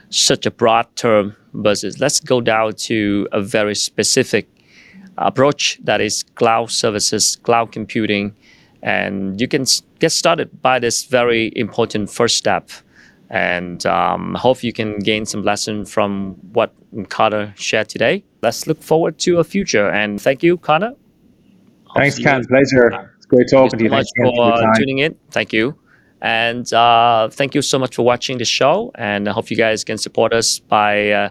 such 0.09 0.45
a 0.45 0.51
broad 0.51 0.87
term, 0.95 1.35
but 1.53 1.83
let's 1.99 2.19
go 2.19 2.41
down 2.41 2.73
to 2.73 3.27
a 3.31 3.41
very 3.41 3.75
specific 3.75 4.47
approach 5.17 5.79
that 5.83 6.01
is 6.01 6.23
cloud 6.35 6.71
services, 6.71 7.37
cloud 7.43 7.71
computing, 7.71 8.35
and 8.81 9.41
you 9.41 9.47
can 9.47 9.65
get 9.99 10.11
started 10.11 10.61
by 10.61 10.79
this 10.79 11.03
very 11.05 11.51
important 11.55 12.09
first 12.09 12.37
step. 12.37 12.69
And 13.31 13.85
um, 13.85 14.33
hope 14.35 14.63
you 14.63 14.73
can 14.73 14.99
gain 14.99 15.25
some 15.25 15.43
lesson 15.43 15.85
from 15.85 16.35
what 16.53 16.73
Conor 17.09 17.53
shared 17.57 17.87
today. 17.89 18.23
Let's 18.41 18.65
look 18.65 18.81
forward 18.81 19.19
to 19.19 19.37
a 19.37 19.43
future. 19.43 19.87
And 19.87 20.19
thank 20.19 20.41
you, 20.41 20.57
Conor. 20.57 20.95
Thanks, 21.95 22.19
Ken. 22.19 22.45
Pleasure. 22.45 23.13
It's 23.17 23.25
great 23.25 23.47
talking 23.49 23.77
to 23.77 23.83
you. 23.83 23.89
Thank 23.89 24.05
you 24.15 24.25
so 24.25 24.43
much 24.43 24.59
for 24.59 24.73
tuning 24.79 24.99
in. 24.99 25.15
Thank 25.31 25.53
you. 25.53 25.77
And 26.21 26.71
uh, 26.73 27.29
thank 27.31 27.55
you 27.55 27.61
so 27.61 27.79
much 27.79 27.95
for 27.95 28.03
watching 28.03 28.37
the 28.37 28.45
show. 28.45 28.91
And 28.95 29.27
I 29.29 29.31
hope 29.31 29.49
you 29.49 29.57
guys 29.57 29.83
can 29.83 29.97
support 29.97 30.33
us 30.33 30.59
by 30.59 31.09
uh, 31.11 31.29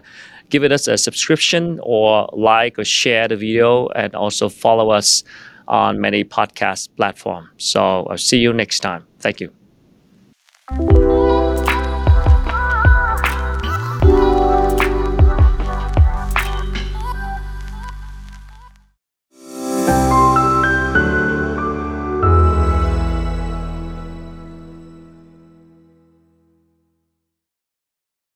giving 0.49 0.71
us 0.71 0.87
a 0.87 0.97
subscription 0.97 1.79
or 1.83 2.29
like 2.33 2.79
or 2.79 2.85
share 2.85 3.27
the 3.27 3.35
video 3.35 3.87
and 3.89 4.15
also 4.15 4.49
follow 4.49 4.89
us 4.89 5.23
on 5.67 6.01
many 6.01 6.23
podcast 6.23 6.89
platforms. 6.97 7.49
So 7.57 8.07
I'll 8.09 8.17
see 8.17 8.39
you 8.39 8.51
next 8.51 8.79
time. 8.79 9.05
Thank 9.19 9.39
you. 9.41 11.08